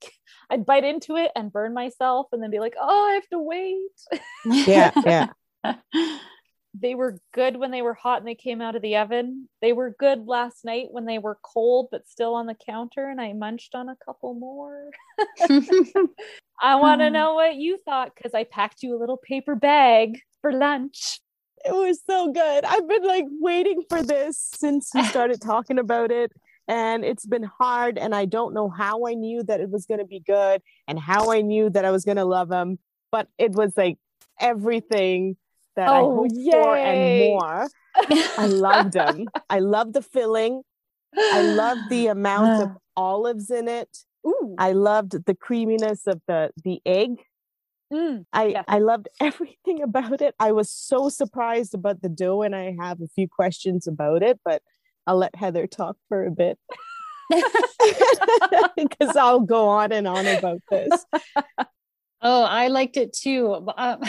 I'd 0.51 0.65
bite 0.67 0.85
into 0.85 1.17
it 1.17 1.33
and 1.35 1.53
burn 1.53 1.75
myself, 1.75 2.29
and 2.33 2.43
then 2.43 2.51
be 2.51 2.61
like, 2.61 2.75
oh, 2.81 3.09
I 3.11 3.13
have 3.15 3.29
to 3.31 3.39
wait. 3.41 3.81
Yeah, 4.67 4.93
yeah. 5.05 5.29
They 6.81 6.95
were 6.95 7.19
good 7.33 7.57
when 7.57 7.71
they 7.71 7.83
were 7.83 7.95
hot 7.95 8.19
and 8.19 8.29
they 8.29 8.35
came 8.35 8.61
out 8.61 8.77
of 8.77 8.83
the 8.83 8.97
oven. 8.97 9.49
They 9.61 9.73
were 9.73 9.97
good 9.99 10.27
last 10.27 10.65
night 10.65 10.89
when 10.91 11.07
they 11.07 11.19
were 11.19 11.39
cold 11.43 11.89
but 11.91 12.09
still 12.09 12.35
on 12.35 12.47
the 12.47 12.55
counter, 12.55 13.09
and 13.09 13.21
I 13.21 13.33
munched 13.33 13.75
on 13.75 13.89
a 13.89 13.97
couple 14.05 14.35
more. 14.35 14.91
I 16.61 16.75
want 16.77 17.01
to 17.01 17.07
Hmm. 17.07 17.13
know 17.13 17.35
what 17.35 17.57
you 17.57 17.79
thought 17.85 18.13
because 18.15 18.35
I 18.35 18.45
packed 18.45 18.83
you 18.83 18.97
a 18.97 18.99
little 18.99 19.17
paper 19.17 19.55
bag 19.55 20.21
for 20.41 20.53
lunch. 20.53 21.21
It 21.65 21.73
was 21.73 22.01
so 22.07 22.33
good. 22.33 22.65
I've 22.65 22.89
been 22.89 23.05
like 23.05 23.27
waiting 23.41 23.83
for 23.89 24.03
this 24.03 24.39
since 24.55 24.91
you 24.95 25.05
started 25.05 25.41
talking 25.41 25.79
about 25.79 26.11
it. 26.11 26.33
And 26.69 27.05
it's 27.05 27.27
been 27.27 27.45
hard. 27.45 27.97
And 27.99 28.15
I 28.15 28.27
don't 28.27 28.55
know 28.55 28.69
how 28.69 29.07
I 29.07 29.15
knew 29.15 29.43
that 29.45 29.61
it 29.61 29.71
was 29.71 29.87
going 29.87 30.01
to 30.01 30.07
be 30.07 30.21
good 30.21 30.61
and 30.87 30.99
how 30.99 31.33
I 31.33 31.41
knew 31.41 31.71
that 31.71 31.85
I 31.85 31.91
was 31.91 32.05
going 32.05 32.19
to 32.19 32.25
love 32.25 32.51
him. 32.53 32.79
But 33.11 33.29
it 33.39 33.53
was 33.53 33.73
like 33.77 33.99
everything 34.39 35.37
that 35.79 35.89
I 35.89 36.01
Oh, 36.01 36.15
hoped 36.15 36.35
for 36.53 36.77
and 36.77 37.19
more. 37.19 37.69
I 38.37 38.47
loved 38.47 38.93
them. 39.01 39.27
I 39.49 39.61
love 39.61 39.93
the 39.93 40.03
filling. 40.03 40.63
I 41.17 41.41
love 41.43 41.79
the 41.89 42.09
amount 42.09 42.63
of 42.63 42.71
olives 42.97 43.51
in 43.51 43.69
it. 43.69 43.89
Ooh. 44.27 44.55
I 44.59 44.73
loved 44.73 45.25
the 45.25 45.35
creaminess 45.35 46.07
of 46.07 46.21
the 46.27 46.51
the 46.65 46.81
egg. 46.85 47.23
Mm. 47.93 48.27
I 48.33 48.45
Yes. 48.49 48.65
I 48.69 48.79
loved 48.81 49.09
everything 49.21 49.83
about 49.83 50.21
it. 50.21 50.35
I 50.39 50.53
was 50.53 50.69
so 50.71 51.09
surprised 51.09 51.75
about 51.75 52.03
the 52.03 52.09
dough, 52.11 52.43
and 52.43 52.55
I 52.55 52.75
have 52.79 53.01
a 53.01 53.09
few 53.15 53.29
questions 53.29 53.87
about 53.87 54.23
it, 54.23 54.39
but 54.45 54.61
I'll 55.07 55.17
let 55.17 55.35
Heather 55.37 55.67
talk 55.67 55.97
for 56.09 56.27
a 56.27 56.31
bit 56.31 56.59
because 58.77 59.17
I'll 59.17 59.41
go 59.41 59.69
on 59.69 59.93
and 59.93 60.07
on 60.07 60.27
about 60.27 60.61
this. 60.71 61.07
Oh, 62.21 62.43
I 62.43 62.67
liked 62.69 62.97
it 62.97 63.13
too. 63.13 63.55
Um, 63.77 64.03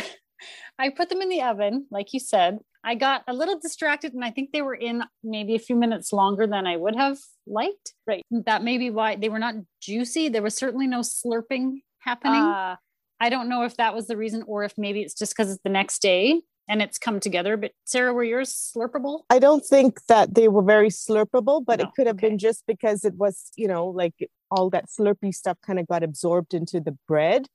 I 0.79 0.89
put 0.89 1.09
them 1.09 1.21
in 1.21 1.29
the 1.29 1.41
oven, 1.41 1.85
like 1.91 2.13
you 2.13 2.19
said. 2.19 2.59
I 2.83 2.95
got 2.95 3.23
a 3.27 3.33
little 3.33 3.59
distracted, 3.59 4.13
and 4.13 4.23
I 4.23 4.31
think 4.31 4.51
they 4.51 4.61
were 4.61 4.75
in 4.75 5.03
maybe 5.21 5.53
a 5.55 5.59
few 5.59 5.75
minutes 5.75 6.13
longer 6.13 6.47
than 6.47 6.65
I 6.65 6.77
would 6.77 6.95
have 6.95 7.17
liked. 7.45 7.93
Right. 8.07 8.23
That 8.31 8.63
may 8.63 8.77
be 8.77 8.89
why 8.89 9.17
they 9.17 9.27
were 9.27 9.39
not 9.39 9.55
juicy. 9.81 10.29
There 10.29 10.41
was 10.41 10.55
certainly 10.55 10.87
no 10.87 11.01
slurping 11.01 11.81
happening. 11.99 12.41
Uh, 12.41 12.77
I 13.19 13.29
don't 13.29 13.49
know 13.49 13.63
if 13.63 13.75
that 13.75 13.93
was 13.93 14.07
the 14.07 14.15
reason, 14.15 14.43
or 14.47 14.63
if 14.63 14.73
maybe 14.77 15.01
it's 15.01 15.13
just 15.13 15.35
because 15.35 15.51
it's 15.51 15.61
the 15.63 15.69
next 15.69 16.01
day 16.01 16.41
and 16.69 16.81
it's 16.81 16.97
come 16.97 17.19
together. 17.19 17.57
But 17.57 17.71
Sarah, 17.83 18.13
were 18.13 18.23
yours 18.23 18.71
slurpable? 18.73 19.23
I 19.29 19.39
don't 19.39 19.65
think 19.65 20.05
that 20.05 20.35
they 20.35 20.47
were 20.47 20.61
very 20.61 20.89
slurpable, 20.89 21.65
but 21.65 21.79
No, 21.79 21.85
it 21.85 21.89
could 21.97 22.07
have 22.07 22.15
okay. 22.15 22.29
been 22.29 22.37
just 22.37 22.63
because 22.65 23.03
it 23.03 23.15
was, 23.15 23.51
you 23.57 23.67
know, 23.67 23.87
like 23.87 24.13
all 24.49 24.69
that 24.69 24.85
slurpy 24.87 25.33
stuff 25.33 25.57
kind 25.65 25.79
of 25.79 25.87
got 25.87 26.03
absorbed 26.03 26.53
into 26.53 26.79
the 26.79 26.97
bread. 27.09 27.47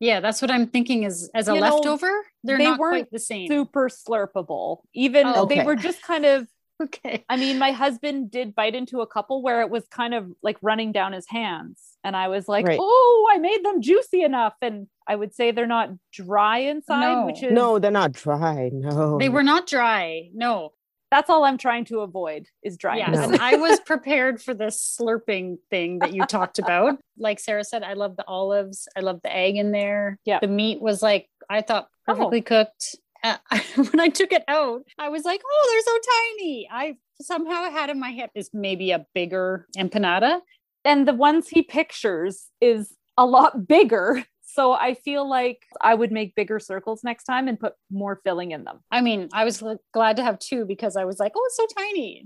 Yeah, 0.00 0.20
that's 0.20 0.40
what 0.40 0.50
I'm 0.50 0.68
thinking. 0.68 1.02
Is 1.02 1.28
as 1.34 1.48
a 1.48 1.54
You 1.54 1.60
know, 1.60 1.74
leftover, 1.76 2.10
they're 2.44 2.58
they 2.58 2.64
not 2.64 2.78
weren't 2.78 2.92
quite 3.04 3.10
the 3.10 3.18
same. 3.18 3.48
super 3.48 3.88
slurpable. 3.88 4.78
Even 4.94 5.26
Oh, 5.26 5.44
they 5.46 5.64
were 5.64 5.76
just 5.76 6.02
kind 6.02 6.24
of. 6.24 6.46
Okay. 6.80 7.24
I 7.28 7.36
mean, 7.36 7.58
my 7.58 7.72
husband 7.72 8.30
did 8.30 8.54
bite 8.54 8.76
into 8.76 9.00
a 9.00 9.06
couple 9.08 9.42
where 9.42 9.62
it 9.62 9.68
was 9.68 9.84
kind 9.90 10.14
of 10.14 10.30
like 10.44 10.58
running 10.62 10.92
down 10.92 11.12
his 11.12 11.26
hands, 11.28 11.80
and 12.04 12.14
I 12.14 12.28
was 12.28 12.46
like, 12.46 12.64
Right. 12.68 12.78
"Oh, 12.80 13.28
I 13.32 13.38
made 13.38 13.64
them 13.64 13.82
juicy 13.82 14.22
enough." 14.22 14.54
And 14.62 14.86
I 15.04 15.16
would 15.16 15.34
say 15.34 15.50
they're 15.50 15.66
not 15.66 15.90
dry 16.12 16.58
inside, 16.58 17.00
No. 17.00 17.26
which 17.26 17.42
is 17.42 17.50
No, 17.52 17.80
they're 17.80 17.90
not 17.90 18.12
dry. 18.12 18.70
No, 18.72 19.18
They 19.18 19.28
were 19.28 19.42
not 19.42 19.66
dry. 19.66 20.30
No. 20.32 20.70
That's 21.10 21.30
all 21.30 21.44
I'm 21.44 21.58
trying 21.58 21.84
to 21.86 22.00
avoid 22.00 22.46
is 22.62 22.76
dryness. 22.76 23.08
Yes. 23.12 23.28
No. 23.28 23.32
And 23.34 23.42
I 23.42 23.56
was 23.56 23.80
prepared 23.86 24.42
for 24.42 24.52
this 24.54 24.98
slurping 25.00 25.56
thing 25.70 26.00
that 26.00 26.12
you 26.12 26.26
talked 26.26 26.58
about. 26.58 26.98
Like 27.18 27.40
Sarah 27.40 27.64
said, 27.64 27.82
I 27.82 27.94
love 27.94 28.16
the 28.16 28.26
olives. 28.26 28.86
I 28.96 29.00
love 29.00 29.20
the 29.22 29.34
egg 29.34 29.56
in 29.56 29.72
there. 29.72 30.18
Yeah. 30.24 30.38
The 30.40 30.48
meat 30.48 30.80
was 30.80 31.02
like, 31.02 31.28
I 31.48 31.62
thought 31.62 31.88
Oh. 32.06 32.14
perfectly 32.14 32.40
cooked. 32.42 32.96
Uh, 33.22 33.36
when 33.76 34.00
I 34.00 34.08
took 34.08 34.32
it 34.32 34.44
out, 34.48 34.82
I 34.98 35.08
was 35.08 35.24
like, 35.24 35.42
oh, 35.44 35.68
they're 35.70 35.94
so 35.94 35.98
tiny. 36.40 36.68
I 36.70 36.96
somehow 37.20 37.70
had 37.70 37.90
in 37.90 37.98
my 37.98 38.10
head 38.10 38.30
is 38.34 38.50
maybe 38.54 38.90
a 38.92 39.04
bigger 39.14 39.66
empanada. 39.76 40.40
and 40.84 41.06
the 41.08 41.12
ones 41.14 41.48
he 41.48 41.62
pictures 41.62 42.46
is 42.60 42.94
a 43.18 43.26
lot 43.26 43.66
bigger. 43.66 44.24
So 44.58 44.72
I 44.72 44.94
feel 44.94 45.30
like 45.30 45.64
I 45.80 45.94
would 45.94 46.10
make 46.10 46.34
bigger 46.34 46.58
circles 46.58 47.04
next 47.04 47.22
time 47.22 47.46
and 47.46 47.60
put 47.60 47.74
more 47.92 48.20
filling 48.24 48.50
in 48.50 48.64
them. 48.64 48.80
I 48.90 49.02
mean, 49.02 49.28
I 49.32 49.44
was 49.44 49.62
glad 49.94 50.16
to 50.16 50.24
have 50.24 50.40
two 50.40 50.64
because 50.64 50.96
I 50.96 51.04
was 51.04 51.20
like, 51.20 51.30
oh, 51.36 51.42
it's 51.46 51.56
so 51.56 51.66
tiny. 51.78 52.24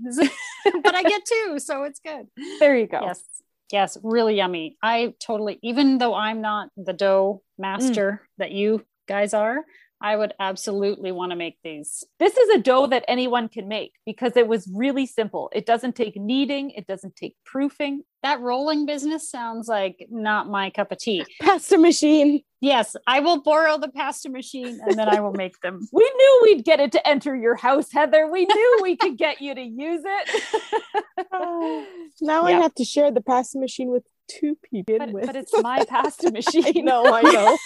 but 0.83 0.95
I 0.95 1.03
get 1.03 1.21
two, 1.25 1.59
so 1.59 1.83
it's 1.83 1.99
good. 1.99 2.25
There 2.59 2.75
you 2.75 2.87
go. 2.87 3.01
Yes. 3.03 3.23
Yes, 3.71 3.99
really 4.01 4.35
yummy. 4.35 4.77
I 4.81 5.13
totally, 5.19 5.59
even 5.61 5.99
though 5.99 6.15
I'm 6.15 6.41
not 6.41 6.69
the 6.75 6.93
dough 6.93 7.43
master 7.59 8.23
mm. 8.23 8.27
that 8.39 8.51
you 8.51 8.83
guys 9.07 9.35
are, 9.35 9.59
I 10.03 10.17
would 10.17 10.33
absolutely 10.37 11.13
want 11.13 11.31
to 11.31 11.37
make 11.37 11.57
these. 11.63 12.03
This 12.19 12.35
is 12.35 12.49
a 12.49 12.59
dough 12.59 12.87
that 12.87 13.05
anyone 13.07 13.47
can 13.47 13.69
make 13.69 13.93
because 14.05 14.35
it 14.35 14.49
was 14.49 14.69
really 14.71 15.05
simple. 15.05 15.49
It 15.53 15.65
doesn't 15.65 15.95
take 15.95 16.17
kneading, 16.17 16.71
it 16.71 16.85
doesn't 16.85 17.15
take 17.15 17.37
proofing. 17.45 18.03
That 18.21 18.41
rolling 18.41 18.85
business 18.85 19.31
sounds 19.31 19.69
like 19.69 20.05
not 20.09 20.49
my 20.49 20.71
cup 20.71 20.91
of 20.91 20.97
tea. 20.97 21.25
Pasta 21.41 21.77
machine. 21.77 22.41
Yes, 22.59 22.97
I 23.07 23.21
will 23.21 23.41
borrow 23.41 23.77
the 23.77 23.89
pasta 23.89 24.29
machine 24.29 24.79
and 24.85 24.97
then 24.97 25.09
I 25.09 25.19
will 25.19 25.33
make 25.33 25.59
them. 25.59 25.85
We 25.91 26.09
knew 26.15 26.39
we'd 26.43 26.63
get 26.63 26.79
it 26.79 26.93
to 26.93 27.05
enter 27.05 27.35
your 27.35 27.55
house, 27.55 27.91
Heather. 27.91 28.29
We 28.31 28.45
knew 28.45 28.79
we 28.81 28.95
could 28.95 29.17
get 29.17 29.41
you 29.41 29.53
to 29.53 29.61
use 29.61 30.01
it. 30.05 30.43
Oh, 31.33 31.85
now 32.21 32.43
I 32.43 32.51
have 32.53 32.73
to 32.75 32.85
share 32.85 33.11
the 33.11 33.19
pasta 33.19 33.59
machine 33.59 33.89
with 33.89 34.03
two 34.29 34.57
people. 34.69 34.97
but, 34.97 35.11
but 35.11 35.35
it's 35.35 35.53
my 35.61 35.83
pasta 35.85 36.31
machine. 36.31 36.65
I 36.65 36.81
know, 36.81 37.03
I 37.05 37.21
know. 37.21 37.57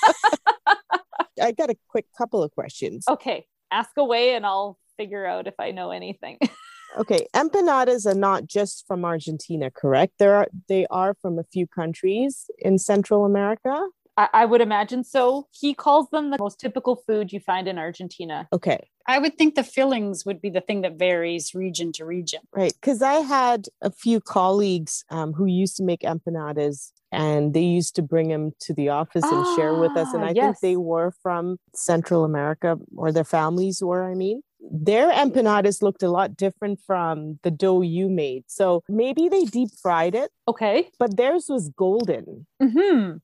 I 1.41 1.51
got 1.51 1.69
a 1.69 1.75
quick 1.89 2.05
couple 2.17 2.43
of 2.43 2.51
questions. 2.51 3.05
Okay, 3.07 3.45
ask 3.71 3.91
away 3.97 4.35
and 4.35 4.45
I'll 4.45 4.77
figure 4.97 5.25
out 5.25 5.47
if 5.47 5.55
I 5.59 5.71
know 5.71 5.91
anything. 5.91 6.39
Okay, 6.97 7.27
empanadas 7.35 8.05
are 8.07 8.17
not 8.17 8.47
just 8.47 8.85
from 8.87 9.05
Argentina, 9.05 9.69
correct? 9.69 10.13
There 10.17 10.35
are 10.35 10.47
they 10.67 10.87
are 10.89 11.15
from 11.21 11.37
a 11.37 11.43
few 11.43 11.67
countries 11.67 12.49
in 12.57 12.79
Central 12.79 13.25
America. 13.25 13.87
I, 14.15 14.29
I 14.33 14.45
would 14.45 14.61
imagine 14.61 15.03
so. 15.03 15.47
He 15.51 15.73
calls 15.73 16.09
them 16.09 16.31
the 16.31 16.37
most 16.39 16.59
typical 16.59 16.95
food 16.95 17.31
you 17.31 17.39
find 17.39 17.67
in 17.67 17.77
Argentina. 17.77 18.47
Okay, 18.51 18.87
I 19.07 19.19
would 19.19 19.37
think 19.37 19.55
the 19.55 19.63
fillings 19.63 20.25
would 20.25 20.41
be 20.41 20.49
the 20.49 20.61
thing 20.61 20.81
that 20.81 20.97
varies 20.97 21.53
region 21.53 21.91
to 21.93 22.05
region. 22.05 22.41
right. 22.51 22.73
Because 22.73 23.01
I 23.01 23.15
had 23.15 23.67
a 23.81 23.91
few 23.91 24.19
colleagues 24.19 25.05
um, 25.09 25.33
who 25.33 25.45
used 25.45 25.77
to 25.77 25.83
make 25.83 26.01
empanadas 26.01 26.91
and 27.11 27.53
they 27.53 27.61
used 27.63 27.95
to 27.95 28.01
bring 28.01 28.29
them 28.29 28.51
to 28.61 28.73
the 28.73 28.89
office 28.89 29.31
and 29.31 29.45
share 29.45 29.75
with 29.75 29.95
us. 29.95 30.13
And 30.13 30.23
Ah, 30.23 30.27
I 30.27 30.31
yes. 30.31 30.43
think 30.43 30.59
they 30.61 30.77
were 30.77 31.13
from 31.23 31.57
Central 31.73 32.23
America 32.23 32.77
or 32.95 33.11
their 33.11 33.23
families 33.23 33.81
were, 33.81 34.09
I 34.09 34.13
mean. 34.15 34.41
Their 34.59 35.11
empanadas 35.11 35.81
looked 35.81 36.03
a 36.03 36.09
lot 36.09 36.35
different 36.35 36.79
from 36.85 37.39
the 37.43 37.51
dough 37.51 37.81
you 37.81 38.09
made. 38.09 38.45
So 38.47 38.83
maybe 38.89 39.29
they 39.29 39.45
deep 39.45 39.69
fried 39.81 40.15
it, 40.15 40.31
Okay. 40.47 40.89
but 40.99 41.15
theirs 41.17 41.45
was 41.49 41.69
golden. 41.69 42.47
hmm 42.61 43.17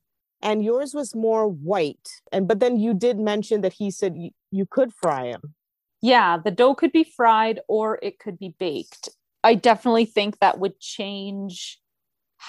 and 0.46 0.62
yours 0.62 0.93
was 0.93 1.15
more 1.15 1.48
white 1.48 2.10
and 2.34 2.50
but 2.50 2.60
then 2.60 2.78
you 2.78 2.93
did 2.93 3.17
mention 3.17 3.62
that 3.62 3.72
he 3.72 3.89
said 3.89 4.13
you, 4.17 4.30
you 4.52 4.65
could 4.69 4.91
fry 4.93 5.32
them 5.32 5.56
Yeah, 6.02 6.38
the 6.38 6.52
dough 6.52 6.76
could 6.76 6.91
be 6.91 7.06
fried 7.06 7.62
or 7.69 7.98
it 8.02 8.19
could 8.19 8.38
be 8.38 8.54
baked. 8.60 9.08
I 9.41 9.56
definitely 9.56 10.04
think 10.06 10.39
that 10.39 10.60
would 10.60 10.80
change 10.82 11.80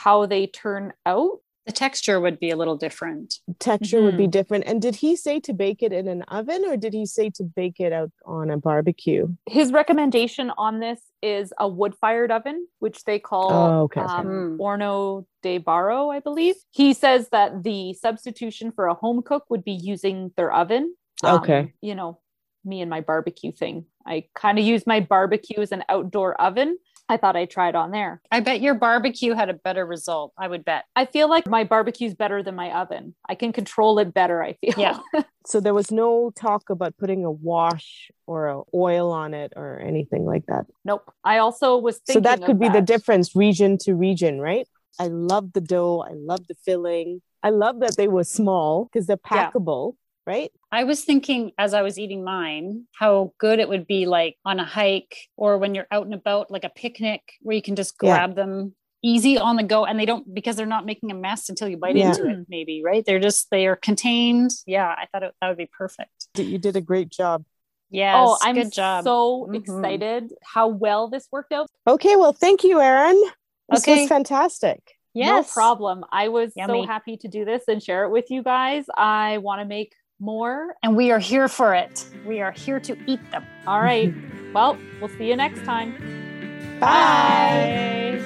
how 0.03 0.27
they 0.27 0.47
turn 0.47 0.93
out. 1.07 1.39
The 1.67 1.73
texture 1.73 2.21
would 2.21 2.39
be 2.41 2.51
a 2.51 2.57
little 2.57 2.77
different. 2.77 3.39
texture 3.59 4.03
would 4.03 4.17
be 4.19 4.27
Mhm. 4.27 4.31
different 4.33 4.65
and 4.67 4.83
did 4.83 4.97
he 4.97 5.17
say 5.17 5.41
to 5.41 5.53
bake 5.55 5.83
it 5.83 5.93
in 5.95 6.09
an 6.09 6.23
oven 6.23 6.63
or 6.67 6.77
did 6.77 6.93
he 6.93 7.07
say 7.07 7.31
to 7.37 7.43
bake 7.45 7.79
it 7.81 7.93
out 7.93 8.11
on 8.27 8.51
a 8.51 8.59
barbecue 8.59 9.29
His 9.47 9.73
recommendation 9.73 10.51
on 10.59 10.81
this 10.81 11.01
is 11.23 11.53
a 11.59 11.67
wood 11.69 11.95
fired 11.95 12.31
oven, 12.31 12.67
which 12.81 13.05
they 13.05 13.19
call 13.19 13.51
Oh, 13.53 13.83
okay, 13.85 14.03
okay. 14.03 14.13
um, 14.13 14.27
Mm. 14.27 14.59
Horno 14.59 15.25
de 15.43 15.59
Barro, 15.59 16.11
I 16.13 16.21
believe. 16.21 16.57
He 16.73 16.93
says 16.93 17.29
that 17.31 17.63
the 17.63 17.95
substitution 17.95 18.73
for 18.73 18.87
a 18.89 18.95
home 18.95 19.23
cook 19.23 19.45
would 19.49 19.65
be 19.65 19.73
using 19.93 20.33
their 20.37 20.53
oven. 20.53 20.95
Um, 21.23 21.39
Okay. 21.39 21.73
You 21.81 21.95
know, 21.95 22.19
me 22.65 22.81
and 22.83 22.91
my 22.91 23.01
barbecue 23.01 23.53
thing. 23.53 23.87
I 24.07 24.27
kind 24.35 24.59
of 24.59 24.65
use 24.67 24.87
my 24.87 25.01
barbecue 25.01 25.61
as 25.63 25.73
an 25.73 25.85
outdoor 25.89 26.35
oven. 26.41 26.77
I 27.09 27.17
thought 27.17 27.37
I'd 27.37 27.51
try 27.51 27.69
it 27.69 27.75
on 27.75 27.91
there. 27.91 28.23
I 28.31 28.41
bet 28.41 28.61
your 28.61 28.75
barbecue 28.75 29.35
had 29.35 29.51
a 29.51 29.55
better 29.55 29.85
result. 29.85 30.33
I 30.39 30.49
would 30.49 30.65
bet. 30.65 30.85
I 30.97 31.05
feel 31.05 31.29
like 31.29 31.47
my 31.47 31.65
barbecue's 31.65 32.15
better 32.15 32.43
than 32.43 32.55
my 32.55 32.73
oven. 32.73 33.15
I 33.29 33.35
can 33.35 33.53
control 33.53 33.99
it 33.99 34.15
better, 34.15 34.43
I 34.43 34.55
feel. 34.55 34.75
Yeah. 34.79 34.99
so 35.47 35.61
there 35.61 35.75
was 35.75 35.91
no 35.91 36.31
talk 36.35 36.71
about 36.71 36.97
putting 36.97 37.25
a 37.25 37.31
wash 37.31 38.11
or 38.27 38.49
a 38.49 38.63
oil 38.75 39.11
on 39.11 39.35
it 39.35 39.53
or 39.57 39.79
anything 39.81 40.25
like 40.25 40.47
that 40.47 40.67
nope. 40.85 41.11
I 41.23 41.39
also 41.39 41.77
was 41.77 41.97
so 41.97 42.03
thinking 42.07 42.23
that 42.23 42.43
could 42.43 42.57
of 42.57 42.61
be 42.61 42.69
the 42.69 42.81
difference 42.81 43.37
region 43.37 43.79
to 43.79 43.95
region 43.95 44.41
right 44.41 44.67
i 44.99 45.07
love 45.07 45.53
the 45.53 45.61
dough 45.61 46.05
i 46.09 46.13
love 46.15 46.47
the 46.49 46.55
filling 46.65 47.21
i 47.43 47.51
love 47.51 47.81
that 47.81 47.97
they 47.97 48.09
were 48.09 48.25
small 48.25 48.85
because 48.85 49.07
they're 49.07 49.19
Yeah. 49.31 49.91
Packable 50.27 50.33
right 50.33 50.51
I 50.73 50.85
was 50.85 51.05
thinking 51.05 51.53
as 51.59 51.73
I 51.73 51.83
was 51.83 51.99
eating 51.99 52.25
mine, 52.25 52.87
how 52.99 53.33
good 53.39 53.61
it 53.61 53.69
would 53.69 53.87
be 53.87 54.07
like 54.07 54.37
on 54.45 54.59
a 54.59 54.65
hike 54.65 55.17
or 55.37 55.57
when 55.59 55.75
you're 55.75 55.87
out 55.93 56.05
and 56.07 56.15
about, 56.15 56.51
like 56.51 56.65
a 56.65 56.69
picnic 56.69 57.21
where 57.43 57.55
you 57.55 57.63
can 57.63 57.77
just 57.77 57.95
Yeah. 58.03 58.17
grab 58.17 58.35
them 58.35 58.75
easy 59.03 59.39
on 59.39 59.55
the 59.57 59.63
go 59.63 59.85
and 59.85 60.01
they 60.01 60.07
don't 60.07 60.35
because 60.35 60.57
they're 60.57 60.67
not 60.67 60.85
making 60.87 61.11
a 61.13 61.15
mess 61.15 61.49
until 61.49 61.69
you 61.69 61.77
bite 61.77 61.95
Yeah. 61.95 62.09
into 62.09 62.27
it, 62.29 62.47
maybe, 62.49 62.83
right? 62.85 63.05
They're 63.07 63.21
just 63.21 63.51
they 63.51 63.67
are 63.67 63.77
contained. 63.77 64.51
Yeah, 64.67 64.89
I 64.89 65.07
thought 65.13 65.23
it, 65.23 65.35
that 65.41 65.49
would 65.49 65.59
be 65.59 65.71
perfect. 65.79 66.11
you 66.37 66.59
did 66.59 66.75
a 66.77 66.81
great 66.81 67.11
job 67.11 67.45
Yes, 67.91 68.17
oh, 68.19 68.37
I'm 68.43 68.57
good 68.57 68.73
job. 68.73 69.05
so 69.05 69.47
Mhm. 69.49 69.55
excited 69.57 70.33
how 70.43 70.67
well 70.69 71.09
this 71.09 71.29
worked 71.31 71.53
out. 71.53 71.69
Okay, 71.87 72.17
well, 72.17 72.33
thank 72.33 72.65
you, 72.65 72.81
Erin. 72.81 73.21
This 73.69 73.83
Okay. 73.83 74.01
was 74.01 74.09
fantastic. 74.09 74.81
yes. 75.17 75.29
No 75.31 75.53
problem. 75.53 76.05
I 76.11 76.27
was 76.29 76.53
Yummy. 76.57 76.83
so 76.83 76.87
happy 76.89 77.17
to 77.19 77.29
do 77.29 77.45
this 77.45 77.63
and 77.69 77.81
share 77.81 78.03
it 78.05 78.11
with 78.11 78.31
you 78.33 78.43
guys. 78.43 78.87
I 78.97 79.39
want 79.39 79.61
to 79.61 79.65
make 79.65 79.93
more. 80.21 80.75
And 80.83 80.97
we 80.97 81.11
are 81.11 81.19
here 81.19 81.49
for 81.49 81.75
it. 81.75 82.07
We 82.27 82.41
are 82.41 82.53
here 82.53 82.81
to 82.81 82.97
eat 83.07 83.21
them. 83.31 83.45
All 83.67 83.81
right. 83.81 84.15
well, 84.55 84.79
we'll 85.01 85.11
see 85.11 85.29
you 85.29 85.37
next 85.37 85.65
time. 85.65 86.79
Bye. 86.81 88.21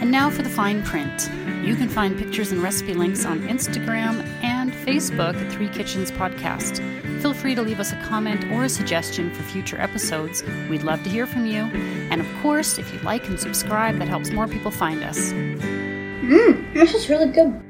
And 0.00 0.10
now 0.10 0.30
for 0.30 0.42
the 0.42 0.50
fine 0.50 0.82
print. 0.82 1.30
You 1.64 1.76
can 1.76 1.88
find 1.88 2.18
pictures 2.18 2.50
and 2.50 2.60
recipe 2.60 2.92
links 2.92 3.24
on 3.24 3.40
Instagram 3.42 4.24
and 4.42 4.72
Facebook 4.72 5.36
at 5.36 5.52
Three 5.52 5.68
Kitchens 5.68 6.10
Podcast. 6.10 6.78
Feel 7.22 7.34
free 7.34 7.54
to 7.54 7.62
leave 7.62 7.78
us 7.78 7.92
a 7.92 7.96
comment 8.02 8.44
or 8.50 8.64
a 8.64 8.68
suggestion 8.68 9.32
for 9.32 9.44
future 9.44 9.80
episodes. 9.80 10.42
We'd 10.68 10.82
love 10.82 11.04
to 11.04 11.08
hear 11.08 11.24
from 11.24 11.46
you. 11.46 11.60
And 12.10 12.20
of 12.20 12.26
course, 12.42 12.78
if 12.78 12.92
you 12.92 12.98
like 13.00 13.28
and 13.28 13.38
subscribe, 13.38 13.98
that 14.00 14.08
helps 14.08 14.32
more 14.32 14.48
people 14.48 14.72
find 14.72 15.04
us. 15.04 15.32
Mmm, 15.32 16.74
this 16.74 16.94
is 16.94 17.08
really 17.08 17.30
good. 17.30 17.62